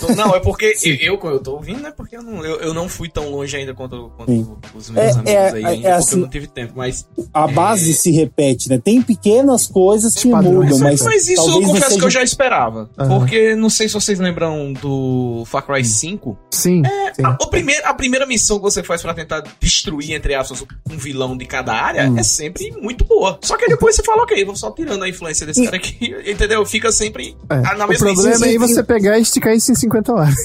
[0.00, 1.92] Tô, não, é porque eu, eu, eu tô ouvindo, né?
[1.96, 4.30] Porque eu não, eu, eu não fui tão longe ainda quanto, quanto
[4.74, 7.06] os meus é, amigos é, aí, ainda, é assim, eu não tive tempo, mas...
[7.32, 8.78] A base se repete, né?
[8.78, 11.02] Tem pequenas coisas que mudam, mas...
[11.02, 11.98] Mas isso eu confesso seja...
[11.98, 12.88] que eu já esperava.
[12.98, 13.08] Uhum.
[13.18, 16.38] Porque, não sei se vocês lembram do Far Cry 5.
[16.50, 16.82] Sim.
[16.84, 17.24] É, sim.
[17.24, 20.96] A, a, primeira, a primeira missão que você faz pra tentar destruir, entre aspas, um
[20.96, 22.18] vilão de cada área hum.
[22.18, 23.38] é sempre muito boa.
[23.42, 26.64] Só que depois você fala, ok, vou só tirando a influência desse cara aqui, entendeu?
[26.64, 27.56] Fica sempre é.
[27.76, 30.34] na mesma O problema é você pegar e esticar isso em 50 horas.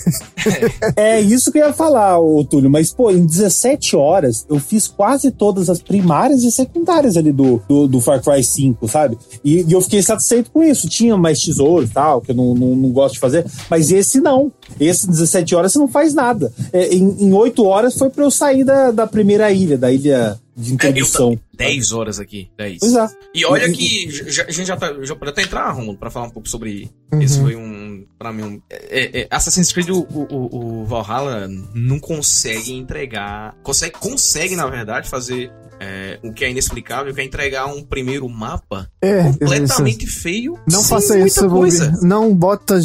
[0.96, 1.20] É.
[1.20, 2.70] isso que eu ia falar, ô Túlio.
[2.70, 7.62] Mas, pô, em 17 horas eu fiz quase todas as primárias e secundárias ali do,
[7.68, 9.18] do, do Far Cry 5, sabe?
[9.44, 10.88] E, e, eu fiquei satisfeito com isso.
[10.88, 13.46] Tinha mais tesouro e tal, que eu não, não, não, gosto de fazer.
[13.70, 14.52] Mas esse não.
[14.80, 16.52] Esse 17 horas você não faz nada.
[16.72, 20.40] É, em, em 8 horas foi pra eu sair da, da primeira ilha, da ilha
[20.60, 21.40] de introdução.
[21.58, 22.80] É, 10 horas aqui, 10.
[22.80, 23.08] Pois é.
[23.34, 24.94] E olha que já, a gente já tá.
[25.04, 26.90] Já pode até entrar, Romulo, pra falar um pouco sobre.
[27.12, 27.22] Uhum.
[27.22, 28.06] Esse foi um.
[28.18, 28.62] Pra mim, um.
[28.70, 33.56] É, é, Assassin's Creed, o, o, o, Valhalla não consegue entregar.
[33.64, 38.28] Consegue, consegue, na verdade, fazer é, o que é inexplicável, que é entregar um primeiro
[38.28, 40.20] mapa é, completamente isso.
[40.20, 40.60] feio.
[40.70, 41.92] Não faça isso, coisa.
[42.02, 42.80] Não bota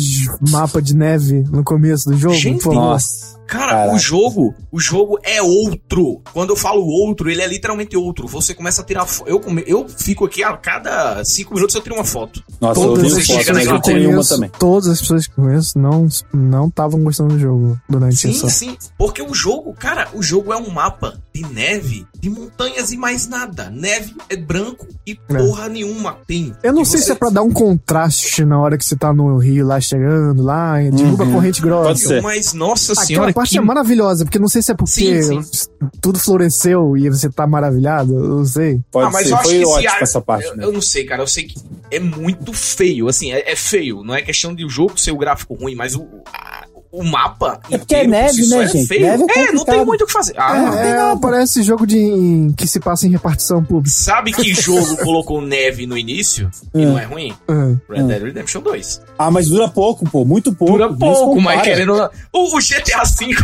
[0.51, 3.35] mapa de neve no começo do jogo, Gente, Nossa.
[3.55, 3.95] Cara, Caraca.
[3.95, 6.21] o jogo, o jogo é outro.
[6.33, 8.27] Quando eu falo outro, ele é literalmente outro.
[8.27, 12.05] Você começa a tirar eu eu fico aqui a cada cinco minutos eu tiro uma
[12.05, 12.43] foto.
[12.61, 14.51] Nossa, todas eu as chega na eu conheço, também.
[14.59, 18.51] Todas as pessoas que conheço não não estavam gostando do jogo durante sim, essa.
[18.51, 18.91] Sim, sim.
[18.99, 23.29] Porque o jogo, cara, o jogo é um mapa de neve, de montanhas e mais
[23.29, 23.71] nada.
[23.71, 25.39] Neve é branco e é.
[25.39, 26.53] porra nenhuma tem.
[26.63, 27.07] Eu não sei você...
[27.07, 30.43] se é pra dar um contraste na hora que você tá no rio lá chegando
[30.43, 31.31] lá, derruba uhum.
[31.31, 31.89] a corrente grossa.
[31.89, 32.23] Pode ser.
[32.23, 33.59] Mas nossa senhora, parte que...
[33.59, 35.69] é maravilhosa, porque não sei se é porque sim, sim.
[36.01, 38.81] tudo floresceu e você tá maravilhado, eu não sei.
[38.91, 40.47] Pode ah, mas ser, eu acho foi que essa parte.
[40.47, 40.65] Eu, né?
[40.65, 44.15] eu, não sei, cara, eu sei que é muito feio, assim, é, é feio, não
[44.15, 47.61] é questão de o jogo ser o gráfico ruim, mas o, a, o mapa.
[47.71, 48.87] É porque é neve, né, é gente?
[48.87, 49.03] Feio.
[49.03, 50.35] Neve é, é, não tem muito o que fazer.
[50.37, 53.91] Ah, é, é parece jogo de que se passa em repartição pública.
[53.91, 56.87] Sabe que jogo colocou neve no início e é.
[56.87, 57.35] não é ruim?
[57.49, 57.95] É.
[57.95, 59.03] Red Dead Redemption 2.
[59.19, 60.73] Ah, mas dura pouco, pô, muito pouco.
[60.75, 62.11] Dura pouco, mas querendo.
[62.33, 63.35] O, o GTA V.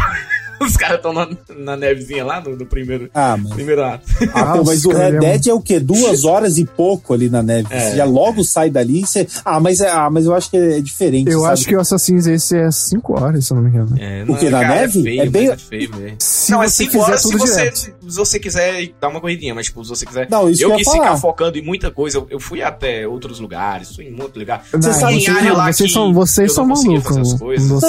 [0.65, 3.53] Os caras estão na, na, nevezinha lá no, no primeiro, ah, mas...
[3.53, 4.05] primeiro ato.
[4.33, 5.81] Ah, pô, mas o Red Dead é o quê?
[5.81, 7.67] Duas horas e pouco ali na neve.
[7.71, 7.91] É.
[7.91, 9.27] Você já logo sai dali você...
[9.45, 11.31] Ah, mas, é, ah, mas eu acho que é diferente.
[11.31, 11.53] Eu sabe?
[11.53, 13.97] acho que o Assassin's esse é cinco horas, se eu não me engano.
[13.99, 15.01] É, não, Porque na cara, é neve?
[15.01, 15.49] É, feio, é bem.
[15.49, 19.55] É feio, se não, é cinco horas se você, se você quiser dar uma corridinha,
[19.55, 20.29] mas tipo, se você quiser.
[20.31, 22.19] Não, isso eu, eu quis ficar focando em muita coisa.
[22.19, 24.65] Eu, eu, fui até outros lugares, fui em muito lugar.
[24.73, 27.37] Você sabe em área lá vocês são, vocês são malucos.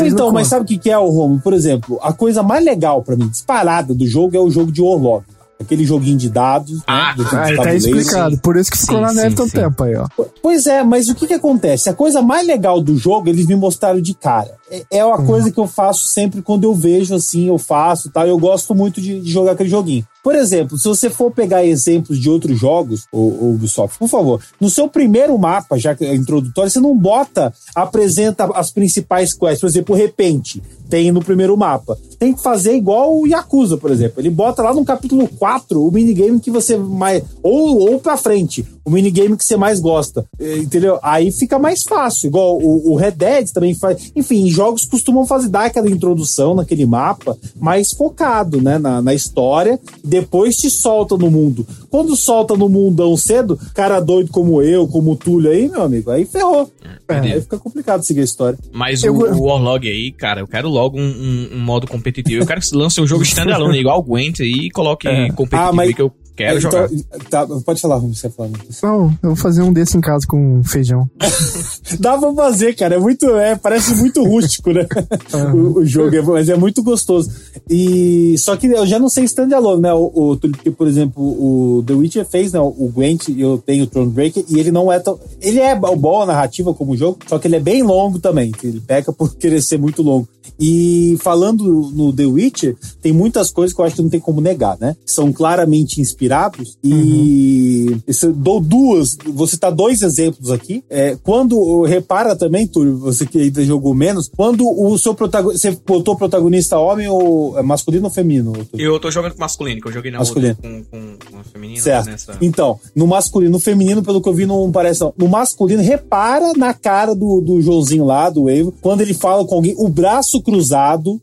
[0.02, 1.40] Então, mas sabe o que é o Romo?
[1.40, 4.82] Por exemplo, a coisa mais legal pra mim disparada do jogo é o jogo de
[4.82, 5.24] Orlog.
[5.60, 6.80] Aquele joguinho de dados.
[6.80, 8.36] Né, ah, né, ah tá explicado.
[8.40, 10.08] Por isso que ficou sim, na neve tanto tempo aí, ó.
[10.42, 11.88] Pois é, mas o que que acontece?
[11.88, 14.56] A coisa mais legal do jogo, eles me mostraram de cara.
[14.72, 15.26] É, é uma uhum.
[15.28, 18.26] coisa que eu faço sempre quando eu vejo assim, eu faço tal.
[18.26, 20.04] Eu gosto muito de, de jogar aquele joguinho.
[20.24, 24.70] Por exemplo, se você for pegar exemplos de outros jogos, o, Ubisoft, por favor, no
[24.70, 29.62] seu primeiro mapa, já que é introdutório, você não bota, apresenta as principais quests.
[29.62, 30.62] Por exemplo, repente,
[30.92, 31.98] tem no primeiro mapa.
[32.20, 34.20] Tem que fazer igual o Yakuza, por exemplo.
[34.20, 37.24] Ele bota lá no capítulo 4 o minigame que você mais.
[37.42, 40.26] Ou, ou pra frente, o minigame que você mais gosta.
[40.40, 41.00] Entendeu?
[41.02, 42.28] Aí fica mais fácil.
[42.28, 44.12] Igual o, o Red Dead também faz.
[44.14, 48.78] Enfim, jogos costumam fazer dar aquela introdução naquele mapa mais focado, né?
[48.78, 49.80] Na, na história.
[50.12, 51.66] Depois te solta no mundo.
[51.90, 56.12] Quando solta no mundão cedo, cara doido como eu, como o Túlio aí, meu amigo,
[56.12, 56.70] aí ferrou.
[57.08, 58.60] É, aí fica complicado seguir a história.
[58.74, 59.16] Mas eu...
[59.16, 62.44] o, o Warlog aí, cara, eu quero logo um, um, um modo competitivo.
[62.44, 65.30] Eu quero que lance um jogo standalone, igual o Gwent aí, e coloque é.
[65.30, 65.96] competitivo ah, mas...
[65.96, 66.90] que eu Quero então, jogar.
[67.30, 68.58] Tá, pode falar, você falando.
[68.82, 71.10] Não, eu vou fazer um desse em casa com feijão.
[72.00, 72.96] Dá pra fazer, cara.
[72.96, 73.30] É muito.
[73.36, 74.88] É, parece muito rústico, né?
[75.34, 75.52] Uhum.
[75.62, 77.30] O, o, jogo, é, mas é muito gostoso.
[77.70, 79.94] E só que eu já não sei standalone, né?
[79.94, 82.60] O, o, porque, por exemplo, o The Witcher fez, né?
[82.60, 85.20] O Gwent, eu tenho o Thronebreaker, e ele não é tão.
[85.42, 88.52] Ele é bom a narrativa como jogo, só que ele é bem longo também.
[88.64, 90.28] Ele peca por querer ser muito longo.
[90.60, 91.64] E falando
[91.94, 94.96] no The Witcher, tem muitas coisas que eu acho que não tem como negar, né?
[95.06, 98.32] São claramente inspirados e uhum.
[98.34, 100.84] dou duas, vou citar dois exemplos aqui.
[100.90, 105.80] É, quando, repara também, Túlio, você que ainda jogou menos, quando o seu protagonista, você
[105.86, 108.54] botou protagonista homem ou é masculino ou feminino?
[108.78, 110.56] Eu tô jogando com masculino, que eu joguei na masculino.
[110.64, 111.82] outra com, com, com feminino.
[111.82, 112.06] Certo.
[112.06, 112.38] Nessa...
[112.40, 115.14] Então, no masculino, no feminino, pelo que eu vi, não parece não.
[115.18, 119.56] No masculino, repara na cara do, do Joãozinho lá, do Evo, quando ele fala com
[119.56, 121.20] alguém, o braço cruzado.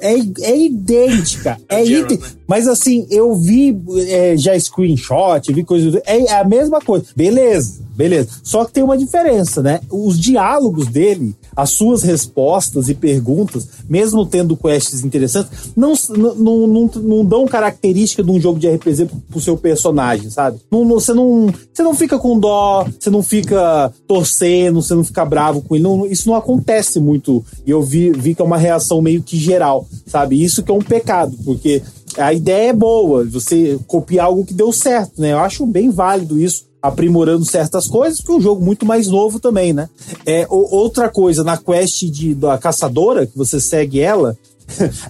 [0.00, 1.60] é, é idêntica.
[1.68, 2.26] É, é idêntica.
[2.26, 2.37] Né?
[2.48, 3.78] Mas assim, eu vi
[4.08, 6.00] é, já screenshot, vi coisas.
[6.06, 7.04] É, é a mesma coisa.
[7.14, 8.30] Beleza, beleza.
[8.42, 9.80] Só que tem uma diferença, né?
[9.90, 15.92] Os diálogos dele, as suas respostas e perguntas, mesmo tendo quests interessantes, não,
[16.36, 20.58] não, não, não dão característica de um jogo de RPG pro, pro seu personagem, sabe?
[20.70, 25.04] Não, não, você, não, você não fica com dó, você não fica torcendo, você não
[25.04, 25.84] fica bravo com ele.
[25.84, 27.44] Não, isso não acontece muito.
[27.66, 30.42] E eu vi, vi que é uma reação meio que geral, sabe?
[30.42, 31.82] Isso que é um pecado, porque
[32.18, 35.32] a ideia é boa, você copiar algo que deu certo, né?
[35.32, 39.40] Eu acho bem válido isso, aprimorando certas coisas, porque é um jogo muito mais novo
[39.40, 39.88] também, né?
[40.24, 44.36] É, outra coisa, na quest de, da caçadora, que você segue ela,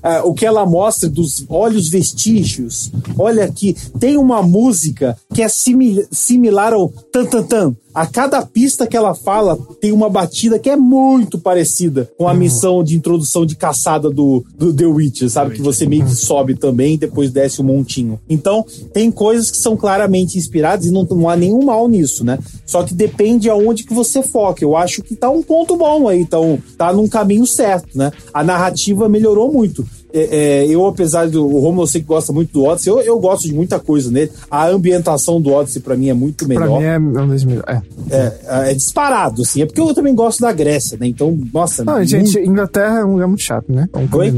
[0.02, 2.90] é, o que ela mostra dos olhos vestígios.
[3.18, 8.86] Olha aqui, tem uma música que é similar ao tan tan tan a cada pista
[8.86, 12.38] que ela fala tem uma batida que é muito parecida com a uhum.
[12.38, 15.57] missão de introdução de caçada do, do The Witcher, sabe?
[15.57, 18.20] Que você meio que sobe também e depois desce um montinho.
[18.30, 22.38] Então, tem coisas que são claramente inspiradas e não, não há nenhum mal nisso, né?
[22.64, 24.62] Só que depende aonde que você foca.
[24.62, 28.12] Eu acho que tá um ponto bom aí, então tá num caminho certo, né?
[28.32, 29.84] A narrativa melhorou muito.
[30.12, 33.00] É, é, eu, apesar do o Romulo, eu sei que gosta muito do Odyssey, eu,
[33.00, 34.30] eu gosto de muita coisa nele.
[34.50, 36.66] A ambientação do Odyssey, pra mim, é muito melhor.
[36.66, 36.84] Pra mim
[37.16, 37.68] é um dos melhores.
[37.68, 37.82] É.
[38.11, 39.62] É, é, disparado, assim.
[39.62, 41.06] É porque eu também gosto da Grécia, né?
[41.06, 41.84] Então, nossa.
[41.84, 42.09] Não, muito...
[42.09, 43.88] gente, Inglaterra é um lugar muito chato, né?
[43.92, 44.28] Vamos Oi?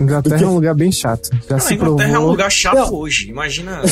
[0.00, 1.30] Inglaterra é um lugar bem chato.
[1.48, 2.02] Já não, se Inglaterra provou...
[2.02, 2.94] é um lugar chato não.
[2.94, 3.30] hoje.
[3.30, 3.82] Imagina.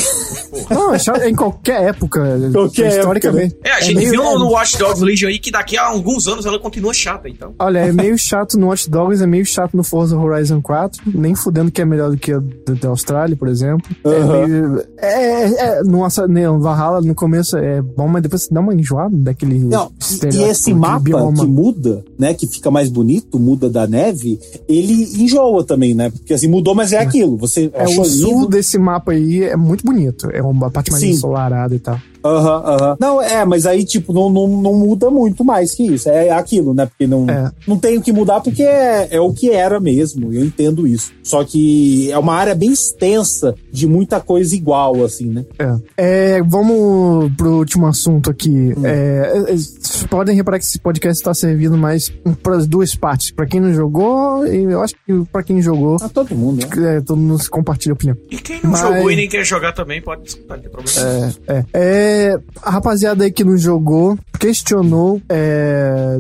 [0.70, 2.38] não, é chato em qualquer época.
[2.52, 3.54] Qualquer historicamente.
[3.54, 3.70] Época, né?
[3.70, 6.28] É, a gente é viu no, no Watch Dogs Legion aí que daqui a alguns
[6.28, 7.54] anos ela continua chata, então.
[7.58, 11.13] Olha, é meio chato no Watch Dogs, é meio chato no Forza Horizon 4.
[11.14, 12.40] Nem fudendo que é melhor do que a
[12.80, 13.88] da Austrália, por exemplo.
[14.04, 14.78] Uhum.
[14.98, 19.16] É, é, é, no, no Valhalla, no começo é bom, mas depois dá uma enjoada
[19.16, 19.58] daquele.
[19.58, 19.90] Não,
[20.32, 21.44] e esse mapa bioma.
[21.44, 22.34] que muda, né?
[22.34, 24.38] Que fica mais bonito, muda da neve,
[24.68, 26.10] ele enjoa também, né?
[26.10, 27.00] Porque assim, mudou, mas é, é.
[27.00, 27.36] aquilo.
[27.36, 28.48] Você é, o sul lindo.
[28.48, 30.28] desse mapa aí é muito bonito.
[30.30, 31.10] É uma parte mais Sim.
[31.10, 31.98] ensolarada e tal.
[32.24, 32.90] Aham, uhum, aham.
[32.90, 32.96] Uhum.
[32.98, 36.08] Não, é, mas aí, tipo, não, não, não muda muito mais que isso.
[36.08, 36.86] É aquilo, né?
[36.86, 37.52] Porque não, é.
[37.66, 40.32] não tem o que mudar porque é, é o que era mesmo.
[40.32, 41.12] Eu entendo isso.
[41.22, 45.44] Só que é uma área bem extensa de muita coisa igual, assim, né?
[45.58, 46.36] É.
[46.36, 48.50] é vamos pro último assunto aqui.
[48.50, 48.86] Hum.
[48.86, 52.08] É, é podem reparar que esse podcast está servindo mais
[52.42, 53.30] para as duas partes.
[53.32, 55.96] Para quem não jogou, e eu acho que para quem jogou.
[56.00, 56.96] A todo mundo, né?
[56.96, 58.16] É, todo mundo compartilha a opinião.
[58.30, 58.80] E quem não Mas...
[58.80, 61.34] jogou e nem quer jogar também, pode escutar, não tem problema.
[61.48, 61.64] É, é.
[61.72, 62.13] é
[62.62, 66.16] a rapaziada aí que não jogou questionou é,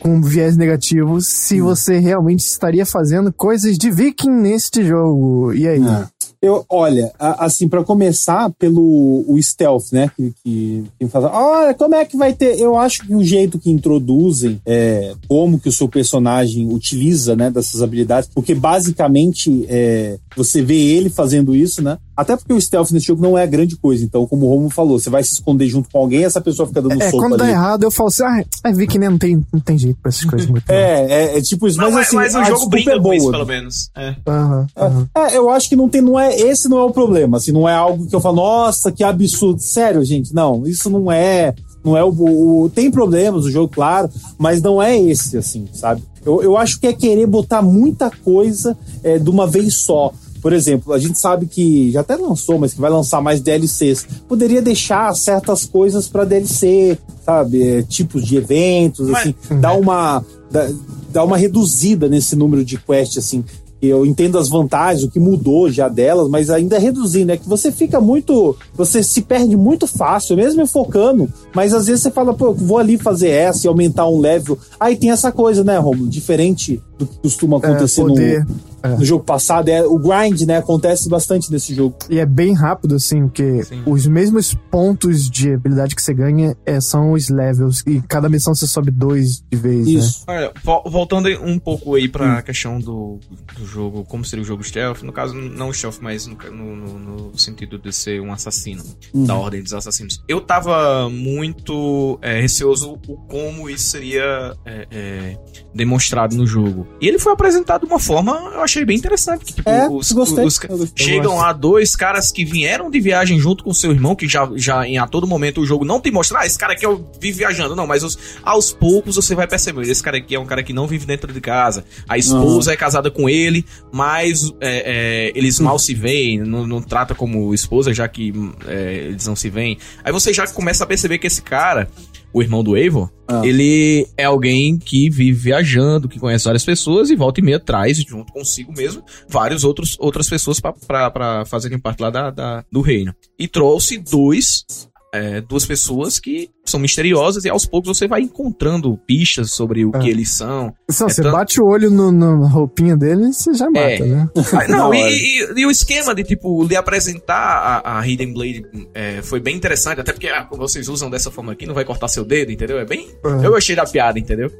[0.00, 1.66] com viés negativo se hum.
[1.66, 5.52] você realmente estaria fazendo coisas de viking neste jogo.
[5.52, 5.82] E aí?
[5.82, 6.20] É.
[6.42, 10.10] Eu, olha, assim, para começar pelo o stealth, né?
[10.16, 12.58] Que, que, que fala, olha, como é que vai ter?
[12.58, 17.50] Eu acho que o jeito que introduzem é, como que o seu personagem utiliza, né,
[17.50, 21.98] dessas habilidades, porque basicamente é, você vê ele fazendo isso, né?
[22.20, 24.04] Até porque o stealth nesse jogo não é grande coisa.
[24.04, 26.82] Então, como o Romulo falou, você vai se esconder junto com alguém essa pessoa fica
[26.82, 27.44] dando é, soco quando ali.
[27.44, 29.98] dá errado, eu falo assim, ah, é, vi que nem não tem, não tem jeito
[30.02, 30.68] pra essas coisas muito.
[30.68, 31.78] é, é, é, tipo isso.
[31.78, 33.08] Mas, mas assim, mas o jogo brinca é boa.
[33.08, 33.90] com isso, pelo menos.
[33.96, 34.14] É.
[34.28, 35.06] Uhum, uhum.
[35.16, 35.34] é.
[35.34, 37.38] eu acho que não tem, não é, esse não é o problema.
[37.38, 39.58] Assim, não é algo que eu falo, nossa, que absurdo.
[39.58, 44.10] Sério, gente, não, isso não é não é o, o, tem problemas o jogo claro
[44.36, 48.76] mas não é esse assim sabe eu, eu acho que é querer botar muita coisa
[49.02, 52.72] é, de uma vez só por exemplo, a gente sabe que já até lançou, mas
[52.72, 54.06] que vai lançar mais DLCs.
[54.28, 57.62] Poderia deixar certas coisas para DLC, sabe?
[57.62, 60.68] É, tipos de eventos, mas, assim, dar uma dar,
[61.10, 63.44] dar uma reduzida nesse número de quests, assim.
[63.82, 67.32] Eu entendo as vantagens, o que mudou já delas, mas ainda é reduzindo.
[67.32, 68.54] É que você fica muito.
[68.74, 71.32] Você se perde muito fácil, mesmo focando.
[71.54, 74.58] Mas às vezes você fala, pô, eu vou ali fazer essa e aumentar um level.
[74.78, 76.10] Aí tem essa coisa, né, Romulo?
[76.10, 78.88] Diferente do que costuma é, acontecer é, poder, no, é.
[78.96, 79.68] no jogo passado.
[79.68, 81.96] É, o grind, né, acontece bastante nesse jogo.
[82.08, 83.82] E é bem rápido, assim, porque Sim.
[83.86, 87.82] os mesmos pontos de habilidade que você ganha é, são os levels.
[87.86, 89.86] E cada missão você sobe dois de vez.
[89.86, 89.92] Né?
[89.92, 90.24] Isso.
[90.28, 90.34] Né?
[90.34, 90.52] Olha,
[90.86, 92.42] voltando um pouco aí pra hum.
[92.42, 93.18] questão do,
[93.56, 97.38] do jogo, como seria o jogo stealth, no caso, não stealth, mas no, no, no
[97.38, 98.82] sentido de ser um assassino,
[99.14, 99.24] hum.
[99.24, 100.22] da ordem dos assassinos.
[100.28, 105.38] Eu tava muito é, receoso o como isso seria é, é,
[105.74, 106.86] demonstrado no jogo.
[107.00, 109.44] E ele foi apresentado de uma forma, eu achei bem interessante.
[109.44, 110.44] Que, tipo, é, os, gostei.
[110.44, 114.28] Os, os, chegam lá dois caras que vieram de viagem junto com seu irmão, que
[114.28, 116.84] já, já em a todo momento o jogo não te mostra, ah, esse cara aqui
[116.84, 117.74] eu vive viajando.
[117.74, 120.74] Não, mas os, aos poucos você vai perceber, esse cara aqui é um cara que
[120.74, 121.84] não vive dentro de casa.
[122.06, 122.74] A esposa uhum.
[122.74, 127.54] é casada com ele, mas é, é, eles mal se veem, não, não trata como
[127.54, 128.32] esposa, já que
[128.66, 129.78] é, eles não se veem.
[130.04, 131.88] Aí você já começa a perceber que esse cara
[132.32, 133.42] o irmão do Eivor, ah.
[133.44, 137.98] ele é alguém que vive viajando, que conhece várias pessoas e volta e meia traz,
[137.98, 143.14] junto consigo mesmo, várias outros, outras pessoas para fazerem parte lá da, da, do reino.
[143.38, 144.64] E trouxe dois
[145.12, 149.90] é, duas pessoas que são misteriosas e aos poucos você vai encontrando pistas sobre o
[149.94, 149.98] é.
[149.98, 150.66] que eles são.
[150.66, 151.32] Não, é você tanto...
[151.32, 154.00] bate o olho no, na roupinha dele e você já mata, é.
[154.00, 154.28] né?
[154.52, 158.66] Ah, não, e, e, e, o esquema de, tipo, de apresentar a, a Hidden Blade
[158.92, 162.08] é, foi bem interessante, até porque ah, vocês usam dessa forma aqui, não vai cortar
[162.08, 162.78] seu dedo, entendeu?
[162.78, 163.08] É bem...
[163.24, 163.46] É.
[163.46, 164.50] Eu achei da piada, entendeu?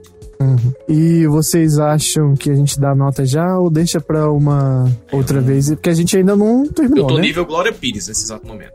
[0.40, 0.72] Uhum.
[0.88, 5.68] E vocês acham que a gente dá nota já ou deixa pra uma outra vez?
[5.68, 7.04] Porque a gente ainda não terminou.
[7.04, 7.26] Eu tô né?
[7.26, 8.72] nível Glória Pires nesse exato momento.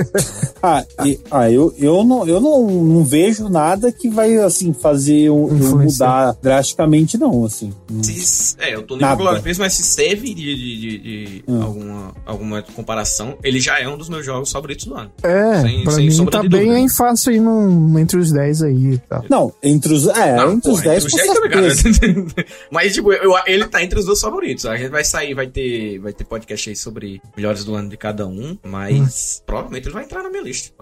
[0.62, 5.22] ah, e, ah eu, eu, não, eu não, não vejo nada que vai assim fazer
[5.22, 7.44] eu mudar drasticamente, não.
[7.44, 9.22] Assim, se, é, eu tô nível nada.
[9.22, 11.62] Glória Pires, mas se serve de, de, de, de hum.
[11.62, 15.10] alguma, alguma comparação, ele já é um dos meus jogos favoritos do ano.
[15.22, 18.92] É, sem, pra sem mim tá bem em fácil aí no, entre os 10 aí
[18.92, 19.24] e tal.
[19.28, 23.82] Não, entre os, é, não, entre os 10 10 com Mas, tipo, eu, ele tá
[23.82, 24.66] entre os dois favoritos.
[24.66, 27.96] A gente vai sair, vai ter, vai ter podcast aí sobre melhores do ano de
[27.96, 29.44] cada um, mas hum.
[29.46, 30.72] provavelmente ele vai entrar na minha lista.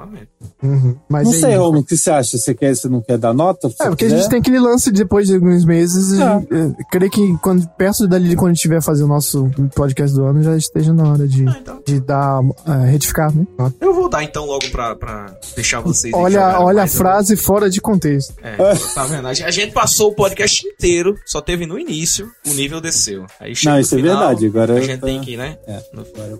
[0.62, 0.97] Uhum.
[1.09, 2.39] Mas não aí, sei, o que você acha?
[2.39, 3.68] Você quer, você não quer dar nota?
[3.81, 4.16] É, porque quiser?
[4.16, 6.18] a gente tem aquele lance depois de alguns meses.
[6.20, 6.43] Ah.
[6.51, 10.24] E, creio que quando, perto dali, quando a gente tiver fazer o nosso podcast do
[10.24, 11.83] ano, já esteja na hora de, ah, então.
[11.87, 12.55] de dar, uh,
[12.91, 13.47] retificar, né?
[13.81, 16.12] Eu vou dar então logo pra, pra deixar vocês.
[16.14, 18.35] Olha, olha a frase fora de contexto.
[18.43, 18.57] É,
[18.95, 19.27] tá vendo?
[19.27, 23.27] A gente passou o podcast inteiro, só teve no início, o nível desceu.
[23.41, 24.47] Aí Não, isso final, é verdade.
[24.47, 25.07] Agora a gente tá...
[25.07, 25.57] tem que, né?
[25.66, 25.81] É.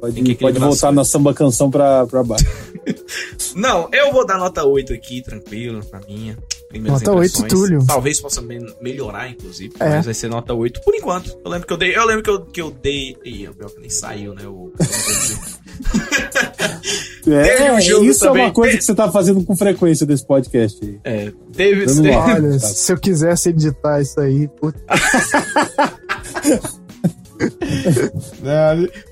[0.01, 2.47] Pode, que pode voltar na samba canção pra, pra baixo.
[3.55, 6.39] Não, eu vou dar nota 8 aqui, tranquilo, pra minha.
[6.81, 7.85] Nota 8, Túlio.
[7.87, 9.74] Talvez possa me melhorar, inclusive.
[9.79, 9.97] É.
[9.97, 11.39] Mas vai ser nota 8 por enquanto.
[11.45, 11.97] Eu lembro que eu dei.
[11.97, 13.16] Eu lembro que eu, que eu dei.
[13.24, 14.47] Ih, o nem saiu, né?
[14.47, 14.72] O.
[17.31, 18.43] é, um isso também.
[18.43, 21.01] é uma coisa que você tá fazendo com frequência desse podcast aí.
[21.05, 21.87] É, teve.
[21.87, 22.11] teve...
[22.11, 24.81] Olha, se eu quisesse editar isso aí, puta.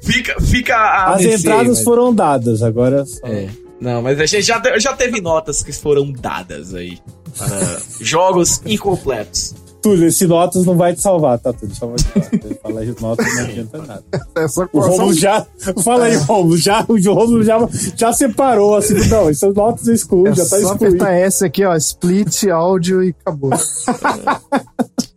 [0.02, 1.84] fica, fica a As entradas mas...
[1.84, 3.06] foram dadas, agora.
[3.06, 3.26] Só...
[3.26, 3.48] É.
[3.84, 6.98] Não, mas a gente já, já teve notas que foram dadas aí
[7.36, 9.54] para jogos incompletos.
[9.82, 11.74] Túlio, esse Notas não vai te salvar, tá, Túlio?
[11.74, 12.54] Só vai te falar.
[12.62, 14.04] Falar de Notas não adianta nada.
[14.36, 15.46] É o Romulo já.
[15.84, 16.56] Fala aí, Romulo.
[16.56, 17.58] Já, o Romulo já,
[17.94, 18.94] já separou, assim.
[19.10, 20.68] Não, esses Notas eu excluo, é já tá excluído.
[20.68, 21.76] Só apertar essa aqui, ó.
[21.76, 23.50] Split, áudio e acabou.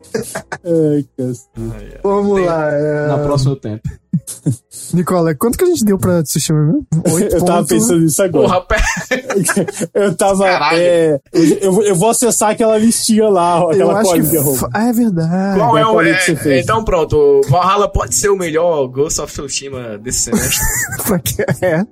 [0.64, 2.00] Ai, cacete.
[2.04, 2.72] Vamos lá.
[2.72, 3.08] É...
[3.08, 3.90] Na próxima tempo.
[4.94, 6.88] Nicola, quanto que a gente deu pra Tsushima mesmo?
[7.32, 8.62] eu tava pensando nisso agora.
[8.62, 8.86] Porra,
[9.94, 10.48] eu tava.
[10.76, 11.20] É,
[11.62, 14.42] eu, eu vou acessar aquela listinha lá, aquela colinha.
[14.74, 15.60] Ah, é verdade.
[15.60, 16.02] Qual é o.
[16.02, 20.66] É, então pronto, Valhalla pode ser o melhor Ghost of Tsushima desse semestre.
[21.06, 21.86] pra que é?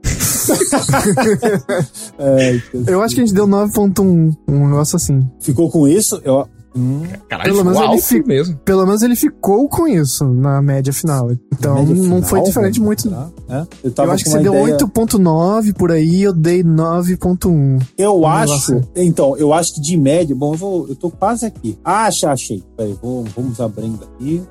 [2.19, 5.29] é eu acho que a gente deu 9.1, um negócio assim.
[5.39, 6.21] Ficou com isso?
[6.23, 6.47] Eu,
[6.77, 7.03] Hum.
[7.29, 8.27] Caralho, pelo menos ele fi...
[8.27, 8.57] mesmo.
[8.65, 11.31] Pelo menos ele ficou com isso na média final.
[11.53, 13.07] Então média não final, foi diferente muito.
[13.47, 13.65] É?
[13.83, 14.77] Eu, eu, acho que você ideia...
[14.77, 17.81] deu 8.9 por aí, eu dei 9.1.
[17.97, 18.81] Eu acho.
[18.95, 20.35] Então, eu acho que de média.
[20.35, 21.77] Bom, eu, vou, eu tô quase aqui.
[21.83, 22.63] Ah, achei.
[22.75, 24.43] Peraí, vamos abrindo aqui.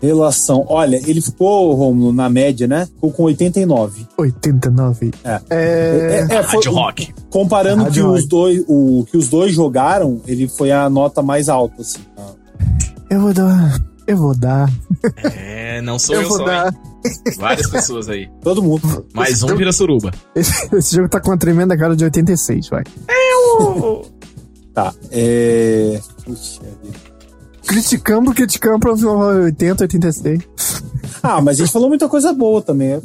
[0.00, 0.64] Relação.
[0.68, 2.86] Olha, ele ficou, Romulo, na média, né?
[2.86, 4.06] Ficou com 89.
[4.16, 5.10] 89.
[5.22, 5.40] É.
[5.50, 7.12] É, é, é foi, rock.
[7.28, 11.82] Comparando que os dois, o que os dois jogaram, ele foi a nota mais alta,
[11.82, 12.00] assim.
[13.10, 13.78] Eu vou dar.
[14.06, 14.68] Eu vou dar.
[15.36, 16.74] É, não sou eu, eu vou só, dar.
[17.38, 18.28] Várias pessoas aí.
[18.42, 19.06] Todo mundo.
[19.14, 20.10] Mais um vira suruba.
[20.34, 22.82] Esse, esse, jogo tá com uma tremenda cara de 86, vai.
[23.08, 24.06] Eu!
[24.74, 26.00] tá, é.
[26.24, 27.09] Puxa vida.
[27.70, 30.40] Criticamos, criticamos pra 80, 86.
[31.22, 32.94] Ah, mas a gente falou muita coisa boa também.
[32.94, 33.00] É,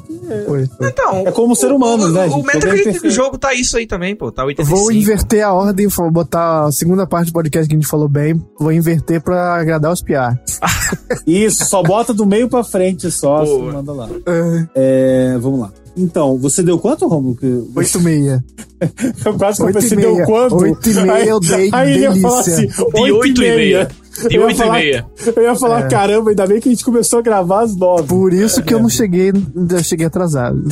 [0.47, 0.87] foi, foi.
[0.87, 2.25] Então, é como o, ser humano, o, né?
[2.25, 4.31] O Metacritic do jogo tá isso aí também, pô.
[4.31, 4.75] Tá 85.
[4.75, 8.07] Vou inverter a ordem, vou botar a segunda parte do podcast que a gente falou
[8.07, 8.41] bem.
[8.59, 10.41] Vou inverter pra agradar os piar.
[11.27, 14.09] isso, só bota do meio pra frente só, assim, manda lá.
[14.25, 14.67] É.
[14.73, 15.71] É, vamos lá.
[15.95, 17.35] Então, você deu quanto, Romulo?
[17.35, 17.45] Que...
[17.45, 18.43] 8,6.
[19.25, 20.55] eu quase que você deu quanto?
[20.55, 24.04] 8,5 eu dei Aí ele ia falar assim, 8,5.
[24.29, 25.05] De 8 e meia.
[25.35, 25.87] Eu ia falar, é.
[25.89, 28.07] caramba, ainda bem que a gente começou a gravar às 9.
[28.07, 30.63] Por isso que eu não cheguei, ainda cheguei atrasado.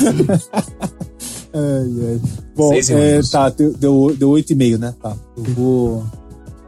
[1.54, 2.22] ai, ai.
[2.56, 4.94] Bom, é, tá, deu, deu 8,5, né?
[5.02, 5.16] Tá.
[5.36, 6.04] Eu vou.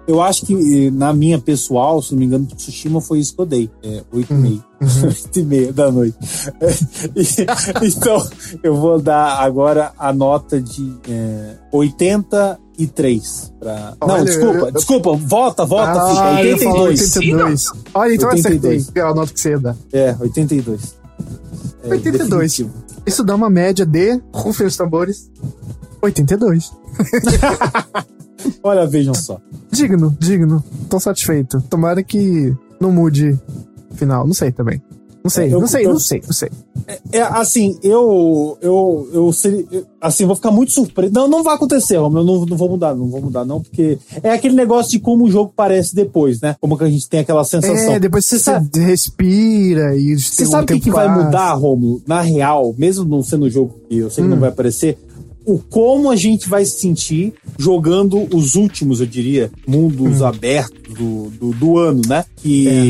[0.08, 3.46] Eu acho que na minha pessoal, se não me engano, Tsushima foi isso que eu
[3.46, 3.70] dei.
[3.84, 4.64] É, 8 e meio.
[4.82, 5.08] Uhum.
[5.10, 6.18] 8 e meia da noite.
[7.16, 8.28] e, então,
[8.62, 13.54] eu vou dar agora a nota de é, 83.
[13.60, 13.94] Pra...
[14.00, 14.72] Olha, não, desculpa, eu...
[14.72, 17.16] desculpa, volta, volta, ah, fica 82.
[17.16, 17.66] 82.
[17.94, 18.82] Olha, então 82.
[18.82, 19.76] acertei a nota que você ia dar.
[19.92, 20.96] É, 82.
[21.84, 22.30] É, 82.
[22.30, 22.72] Definitivo.
[23.06, 25.32] Isso dá uma média de, rufem os tambores,
[26.02, 26.72] 82.
[28.64, 29.40] Olha, vejam só.
[29.72, 30.64] Digno, digno.
[30.90, 31.62] Tô satisfeito.
[31.70, 33.40] Tomara que não mude
[33.96, 34.26] final.
[34.26, 34.82] Não sei também.
[35.26, 36.50] Não sei, eu, não sei, eu, não sei, não sei.
[36.86, 39.66] É, é, assim, eu, eu, eu seria,
[40.00, 41.12] assim, vou ficar muito surpreso.
[41.12, 43.98] Não, não vai acontecer, Romulo, eu não, não vou mudar, não vou mudar não, porque
[44.22, 46.56] é aquele negócio de como o jogo parece depois, né?
[46.62, 47.94] Como que a gente tem aquela sensação.
[47.94, 52.04] É, depois você, sabe, respira e Você sabe o que, que vai mudar, Romulo?
[52.06, 54.34] Na real, mesmo não sendo um jogo que eu sei que hum.
[54.34, 54.96] não vai aparecer,
[55.46, 60.26] o como a gente vai se sentir jogando os últimos, eu diria, mundos hum.
[60.26, 62.26] abertos do, do, do, ano, né?
[62.38, 62.82] Que, é.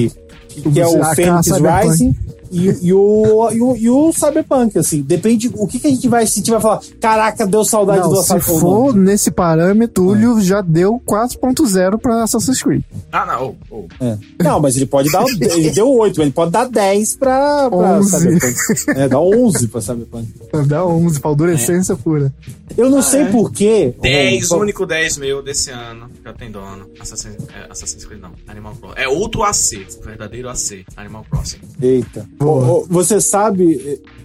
[0.48, 2.16] que, que é o Phoenix Rising
[2.52, 5.02] e, e, o, e, o, e o Cyberpunk, assim.
[5.02, 8.20] Depende o que, que a gente vai sentir, vai falar, caraca, deu saudade não, do
[8.20, 8.56] Assassin's Creed.
[8.56, 10.42] Se for nesse parâmetro, Túlio é.
[10.42, 12.84] já deu 4.0 pra Assassin's Creed.
[13.12, 13.56] Ah, não.
[13.70, 14.04] Oh, oh.
[14.04, 14.18] É.
[14.44, 18.00] Não, mas ele pode dar, ele deu 8, mas ele pode dar 10 pra, pra
[18.00, 18.12] 11.
[18.12, 18.56] Cyberpunk.
[19.00, 20.28] É, dá 11 pra Cyberpunk.
[20.68, 21.96] Dá 11, pra adolescência é.
[21.96, 22.34] pura.
[22.78, 23.32] Eu não ah, sei é.
[23.32, 23.96] porquê.
[24.02, 26.90] 10, o único 10 meu desse ano, já tem dono.
[27.00, 29.00] Assassin's, é, Assassin's Creed não, Animal Crossing.
[29.00, 31.60] É outro AC, o verdadeiro AC, Animal Crossing.
[31.82, 32.28] Eita.
[32.40, 33.76] Oh, você sabe.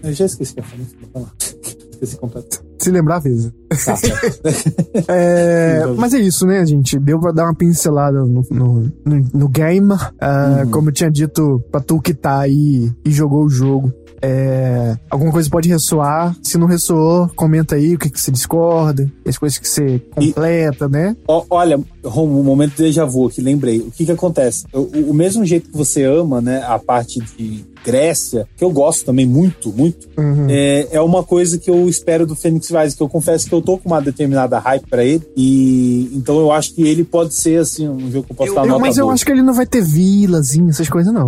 [0.02, 0.86] Eh, eu já esqueci que falei.
[1.92, 2.64] Esqueci completo.
[2.78, 3.52] Se lembrar, avisa.
[3.84, 3.94] Tá,
[5.12, 6.98] é, mas é isso, né, gente?
[6.98, 8.92] Deu pra dar uma pincelada no, no,
[9.34, 9.92] no game.
[9.92, 10.70] Uh, uhum.
[10.70, 13.92] Como eu tinha dito pra tu que tá aí e jogou o jogo.
[14.22, 16.34] É, alguma coisa pode ressoar.
[16.42, 20.86] Se não ressoou, comenta aí o que, que você discorda, as coisas que você completa,
[20.86, 21.16] e, né?
[21.26, 23.80] Ó, olha, um momento de déjà vu aqui, lembrei.
[23.80, 24.66] O que que acontece?
[24.72, 29.04] O, o mesmo jeito que você ama, né, a parte de Grécia, que eu gosto
[29.04, 30.46] também muito, muito, uhum.
[30.48, 33.62] é, é uma coisa que eu espero do Phoenix Rise, que eu confesso que eu
[33.62, 37.60] tô com uma determinada hype para ele, e então eu acho que ele pode ser,
[37.60, 39.08] assim, um jogo que eu posso eu, dar eu, nota Mas boa.
[39.08, 41.24] eu acho que ele não vai ter vilazinha, essas coisas não.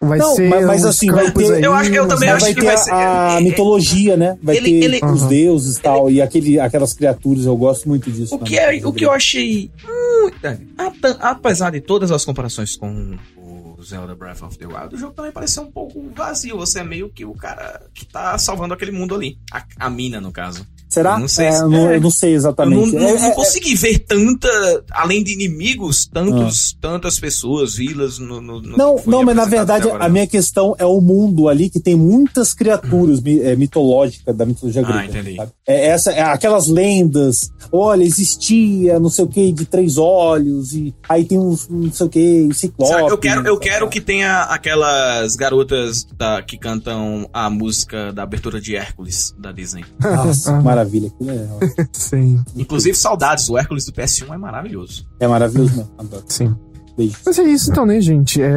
[0.00, 2.54] Vai não, ser mas, mas assim, vai ter, aí, eu acho eu também acho vai
[2.54, 4.38] que ter vai ser, a, mitologia, né?
[4.40, 5.28] Vai ele, ter ele, os uhum.
[5.28, 8.36] deuses e tal, e aquele, aquelas criaturas, eu gosto muito disso.
[8.36, 13.47] O, que, é, o que eu achei muito, apesar de todas as comparações com o
[13.82, 16.56] Zelda Breath of the Wild, o jogo também pareceu um pouco vazio.
[16.56, 19.38] Você é meio que o cara que tá salvando aquele mundo ali.
[19.52, 20.66] A, a mina, no caso.
[20.88, 21.14] Será?
[21.14, 22.94] Eu não sei, é, não, eu não sei exatamente.
[22.94, 24.48] Eu não, não, não é, é, consegui ver tanta,
[24.90, 26.78] além de inimigos, tantos, ah.
[26.80, 28.40] tantas pessoas, vilas no.
[28.40, 31.78] no, no não, não, mas na verdade a minha questão é o mundo ali que
[31.78, 33.56] tem muitas criaturas hum.
[33.58, 35.18] mitológicas da mitologia ah, grega.
[35.18, 35.36] Entendi.
[35.36, 35.52] Sabe?
[35.66, 37.50] É, essa, é aquelas lendas.
[37.70, 42.06] Olha, existia não sei o que de três olhos e aí tem um não sei
[42.06, 43.10] o que, ciclope.
[43.10, 48.60] Eu quero, eu quero que tenha aquelas garotas da, que cantam a música da abertura
[48.60, 49.84] de Hércules da Disney.
[50.00, 51.08] Nossa, maravilha.
[51.08, 51.88] Aquilo é...
[51.92, 52.42] Sim.
[52.56, 53.48] Inclusive, saudades.
[53.48, 55.06] O Hércules do PS1 é maravilhoso.
[55.20, 55.90] É maravilhoso mesmo.
[55.98, 56.24] Adoro.
[56.28, 56.54] Sim.
[56.96, 57.16] Beijo.
[57.24, 58.42] Mas é isso então, né, gente?
[58.42, 58.48] É...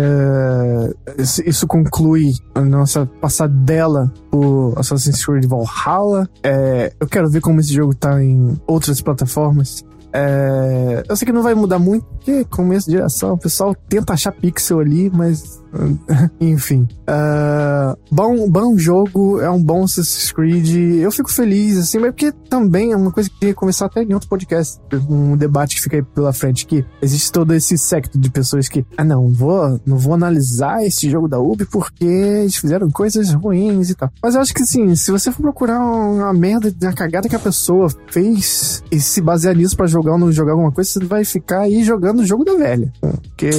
[1.46, 6.28] Isso conclui a nossa passadela por Assassin's Creed Valhalla.
[6.42, 6.92] É...
[7.00, 9.86] Eu quero ver como esse jogo tá em outras plataformas.
[10.14, 14.14] É, eu sei que não vai mudar muito, porque começo de geração, o pessoal tenta
[14.14, 15.61] achar pixel ali, mas
[16.40, 16.88] Enfim.
[17.02, 21.02] Uh, bom, bom jogo, é um bom Assassin's Creed.
[21.02, 24.14] Eu fico feliz, assim, mas porque também é uma coisa que ia começar até em
[24.14, 24.80] outro podcast.
[25.10, 28.86] Um debate que fica aí pela frente, que existe todo esse secto de pessoas que,
[28.98, 33.90] ah, não, vou, não vou analisar esse jogo da Ubi porque eles fizeram coisas ruins
[33.90, 34.12] e tal.
[34.22, 37.40] Mas eu acho que, assim, se você for procurar uma merda, uma cagada que a
[37.40, 41.24] pessoa fez e se basear nisso para jogar ou não jogar alguma coisa, você vai
[41.24, 42.92] ficar aí jogando o jogo da velha.
[43.00, 43.50] Porque.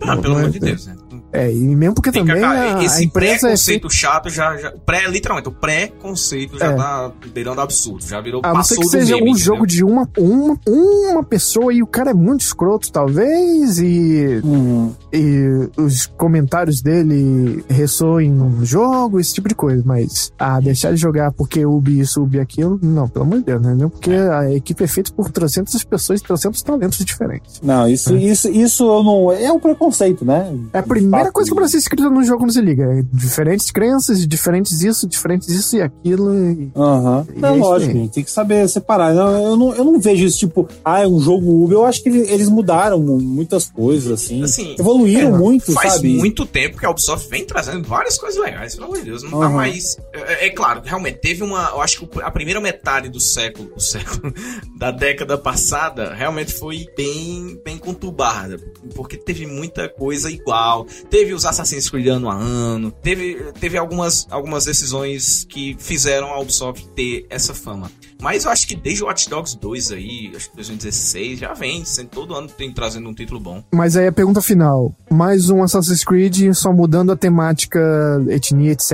[0.00, 0.94] Ah, pelo amor de Deus, né?
[1.38, 4.72] É, e mesmo porque Tem também a, esse a empresa pré-conceito é chato já, já
[4.84, 6.74] pré literalmente o pré-conceito já é.
[6.74, 9.44] tá beirando absurdo, já virou a não ser que seja meme, um entendeu?
[9.44, 14.92] jogo de uma, uma uma pessoa e o cara é muito escroto talvez e uhum.
[15.12, 20.96] e os comentários dele ressoem no jogo, esse tipo de coisa, mas ah, deixar de
[20.96, 23.76] jogar porque Ubi isso, Ubi aquilo, não, pelo amor de Deus, né?
[23.88, 24.28] Porque é.
[24.28, 27.60] a equipe é feita por 300 pessoas e 300 talentos diferentes.
[27.62, 28.18] Não, isso é.
[28.18, 30.54] isso isso eu não é um preconceito, né?
[30.72, 32.84] É a primeira coisa que pra ser escrita no jogo não se liga.
[32.84, 36.30] É diferentes crenças, diferentes isso, diferentes isso e aquilo.
[36.76, 37.26] Aham.
[37.34, 37.46] Uhum.
[37.46, 39.14] É lógico, gente, tem que saber separar.
[39.14, 41.78] Eu, eu, não, eu não vejo isso tipo, ah, é um jogo Uber.
[41.78, 44.42] Eu acho que eles mudaram muitas coisas, assim.
[44.42, 46.08] assim evoluíram é, muito, faz sabe?
[46.08, 49.22] Faz muito tempo que a Ubisoft vem trazendo várias coisas legais, pelo amor de Deus.
[49.22, 49.40] Não uhum.
[49.40, 49.96] tá mais.
[50.12, 51.70] É, é, claro, realmente, teve uma.
[51.70, 54.32] Eu acho que a primeira metade do século, o século,
[54.78, 58.58] da década passada, realmente foi bem, bem conturbada.
[58.94, 60.86] Porque teve muita coisa igual.
[61.10, 62.90] Teve os Assassin's Creed ano a ano.
[62.90, 67.90] Teve, teve algumas, algumas decisões que fizeram a Ubisoft ter essa fama.
[68.20, 71.84] Mas eu acho que desde o Watch Dogs 2 aí, acho que 2016, já vem,
[72.10, 73.62] todo ano tem trazendo um título bom.
[73.72, 77.80] Mas aí a pergunta final: mais um Assassin's Creed só mudando a temática,
[78.28, 78.92] etnia, etc.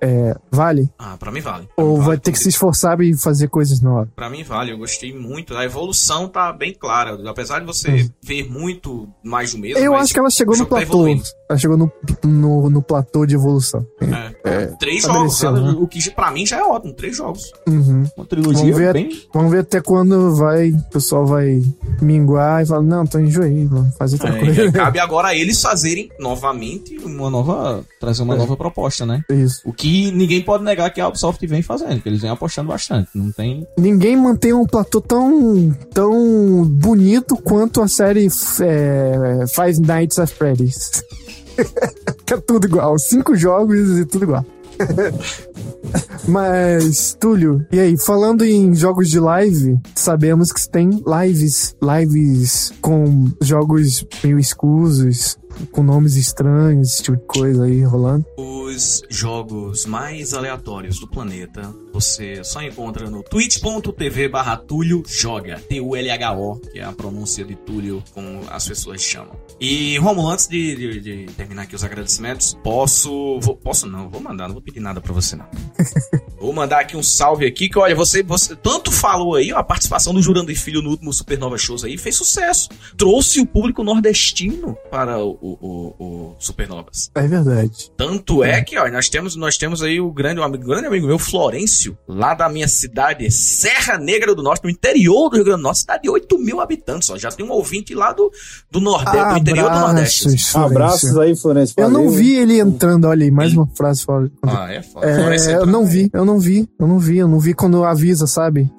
[0.00, 0.90] É, vale?
[0.98, 1.68] Ah, pra mim vale.
[1.74, 4.08] Pra Ou mim vai vale ter que se esforçar e fazer coisas novas?
[4.14, 5.56] Pra mim vale, eu gostei muito.
[5.56, 7.18] A evolução tá bem clara.
[7.28, 8.10] Apesar de você hum.
[8.22, 9.78] ver muito mais do mesmo.
[9.78, 11.06] Eu acho que ela chegou no tá platô.
[11.06, 11.92] Tá ela chegou no,
[12.24, 13.86] no, no platô de evolução.
[14.00, 14.50] É.
[14.50, 15.50] é três jogos, né?
[15.78, 16.92] o que pra mim já é ótimo.
[16.92, 17.50] Três jogos.
[17.66, 18.04] Uhum.
[18.16, 19.22] Uma trilogia vamos ver, bem...
[19.32, 21.62] vamos ver até quando vai, o pessoal vai
[22.00, 24.72] minguar e falar, não, tô enjoei, vamos fazer outra é, coisa.
[24.72, 28.38] Cabe agora a eles fazerem novamente uma nova, trazer uma é.
[28.38, 29.22] nova proposta, né?
[29.30, 29.62] Isso.
[29.64, 33.10] O que ninguém pode negar que a Ubisoft vem fazendo, que eles vêm apostando bastante,
[33.14, 33.66] não tem...
[33.78, 38.26] Ninguém mantém um platô tão, tão bonito quanto a série
[38.60, 41.02] é, Five Nights at Freddy's.
[42.30, 44.44] é tudo igual, cinco jogos e tudo igual.
[46.26, 53.30] Mas, Túlio, e aí, falando em jogos de live, sabemos que tem lives, lives com
[53.40, 55.38] jogos meio escusos,
[55.70, 58.24] com nomes estranhos, esse tipo de coisa aí rolando.
[58.36, 65.58] Os jogos mais aleatórios do planeta você só encontra no twitch.tv barra Túlio Joga.
[65.66, 69.34] T-U-L-H-O, que é a pronúncia de Túlio, como as pessoas chamam.
[69.58, 73.40] E, Romulo, antes de, de, de, terminar aqui os agradecimentos, posso.
[73.40, 75.46] Vou, posso não, vou mandar, não vou pedir nada pra você, não.
[76.38, 79.64] vou mandar aqui um salve aqui, que olha, você, você tanto falou aí, ó, a
[79.64, 82.68] participação do Jurando e Filho no último Supernova Shows aí fez sucesso.
[82.94, 87.10] Trouxe o público nordestino para o, o, o Supernovas.
[87.14, 87.90] É verdade.
[87.96, 91.06] Tanto é, é que, ó, nós temos, nós temos aí o grande, o grande amigo
[91.06, 95.60] meu, Florencio, lá da minha cidade, Serra Negra do Norte, no interior do Rio Grande
[95.60, 97.16] do Norte, cidade de 8 mil habitantes, ó.
[97.16, 98.30] Já tem um ouvinte lá do,
[98.70, 100.28] do Nordeste, ah, interior do Nordeste.
[100.56, 101.74] Abraços aí, Florencio.
[101.78, 104.30] Eu não vi ele entrando, olha aí, mais uma frase fora.
[104.42, 105.06] Ah, é foda.
[105.06, 108.26] É, eu não vi, eu não vi, eu não vi, eu não vi quando avisa,
[108.26, 108.70] sabe?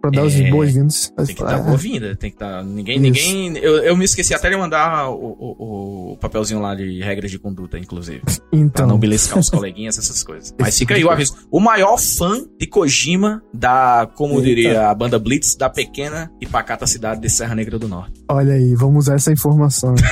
[0.00, 1.12] Pra dar é, os boas-vindas.
[1.26, 2.62] Tem que dar boa-vinda, tem que dar.
[2.64, 3.56] Ninguém, ninguém.
[3.58, 7.38] Eu, eu me esqueci até de mandar o, o, o, papelzinho lá de regras de
[7.38, 8.22] conduta, inclusive.
[8.52, 8.84] Então.
[8.84, 10.54] Pra não beliscar os coleguinhas, essas coisas.
[10.60, 11.34] Mas fica aí o aviso.
[11.50, 14.44] O maior fã de Kojima da, como Eita.
[14.44, 18.22] diria a banda Blitz, da pequena e pacata cidade de Serra Negra do Norte.
[18.28, 19.94] Olha aí, vamos usar essa informação.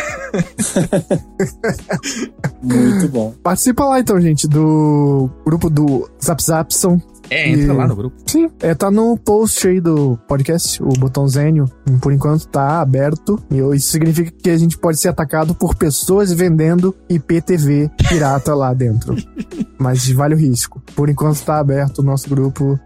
[2.63, 3.35] Muito bom.
[3.43, 7.01] Participa lá então, gente, do grupo do Zap Zapson.
[7.33, 7.77] É, entra e...
[7.77, 8.17] lá no grupo.
[8.27, 11.65] Sim, é, tá no post aí do podcast, o botãozinho,
[12.01, 13.43] por enquanto tá aberto.
[13.51, 18.75] E isso significa que a gente pode ser atacado por pessoas vendendo IPTV pirata lá
[18.75, 19.17] dentro.
[19.79, 20.83] Mas vale o risco.
[20.95, 22.79] Por enquanto tá aberto o nosso grupo.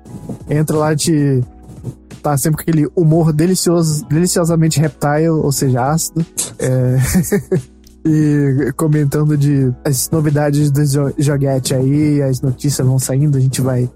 [0.48, 1.42] Entra lá, te
[2.22, 6.26] tá sempre com aquele humor delicioso, deliciosamente reptile, ou seja, ácido.
[6.58, 6.96] É...
[8.06, 10.80] e comentando de as novidades do
[11.18, 13.90] joguete aí, as notícias vão saindo, a gente vai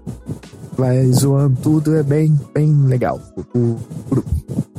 [0.77, 3.21] vai zoando tudo, é bem, bem legal
[3.53, 3.77] o,
[4.09, 4.31] grupo.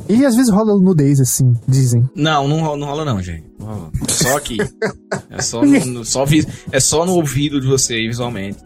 [0.09, 2.07] E às vezes rola nudez, assim, dizem.
[2.13, 3.45] Não, não, não rola não, gente.
[3.57, 3.91] Não rola.
[4.09, 4.57] Só aqui.
[5.29, 8.57] é, só no, só vi, é só no ouvido de você, visualmente.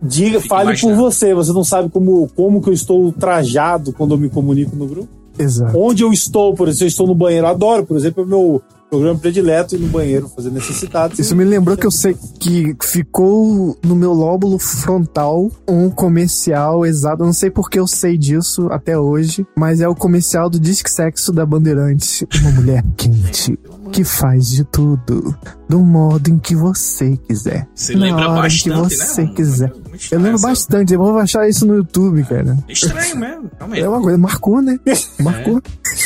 [0.00, 0.96] diga, fale imaginando.
[0.96, 1.34] por você.
[1.34, 5.08] Você não sabe como, como que eu estou trajado quando eu me comunico no grupo?
[5.36, 5.76] Exato.
[5.76, 8.62] Onde eu estou, por exemplo, eu estou no banheiro, adoro, por exemplo, o meu
[8.94, 11.18] programa predileto ir no banheiro fazer necessidades.
[11.18, 17.22] Isso me lembrou que eu sei que ficou no meu lóbulo frontal um comercial exato.
[17.22, 20.90] Eu não sei porque eu sei disso até hoje, mas é o comercial do Disque
[20.90, 22.24] Sexo da Bandeirantes.
[22.40, 23.58] Uma mulher quente
[23.92, 25.36] que faz de tudo
[25.68, 27.66] do modo em que você quiser.
[27.74, 29.32] Você lembra bastante, que você né?
[29.34, 29.72] quiser.
[30.10, 32.56] Eu lembro bastante, eu vou baixar isso no YouTube, cara.
[32.68, 33.82] Estranho mesmo, realmente.
[33.82, 34.78] É uma coisa, marcou, né?
[35.20, 35.58] Marcou.
[35.58, 36.03] É.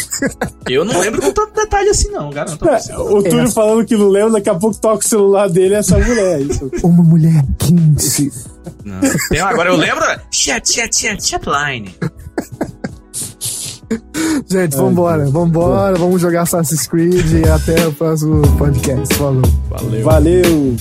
[0.68, 2.68] Eu não lembro com tanto detalhe assim, não, garanto.
[2.68, 3.50] É, o Túlio é.
[3.50, 6.40] falando que não lembra, daqui a pouco toca o celular dele essa mulher.
[6.40, 6.70] Isso.
[6.84, 8.30] Uma mulher quente.
[8.84, 9.00] Não.
[9.28, 10.04] Tem, agora eu lembro.
[10.30, 11.94] Chat, chat, chat, chatline.
[14.46, 19.14] Gente, vambora, vambora, vamos jogar Assassin's Creed e até o próximo podcast.
[19.14, 19.42] Falou.
[19.70, 20.04] Valeu.
[20.04, 20.76] Valeu.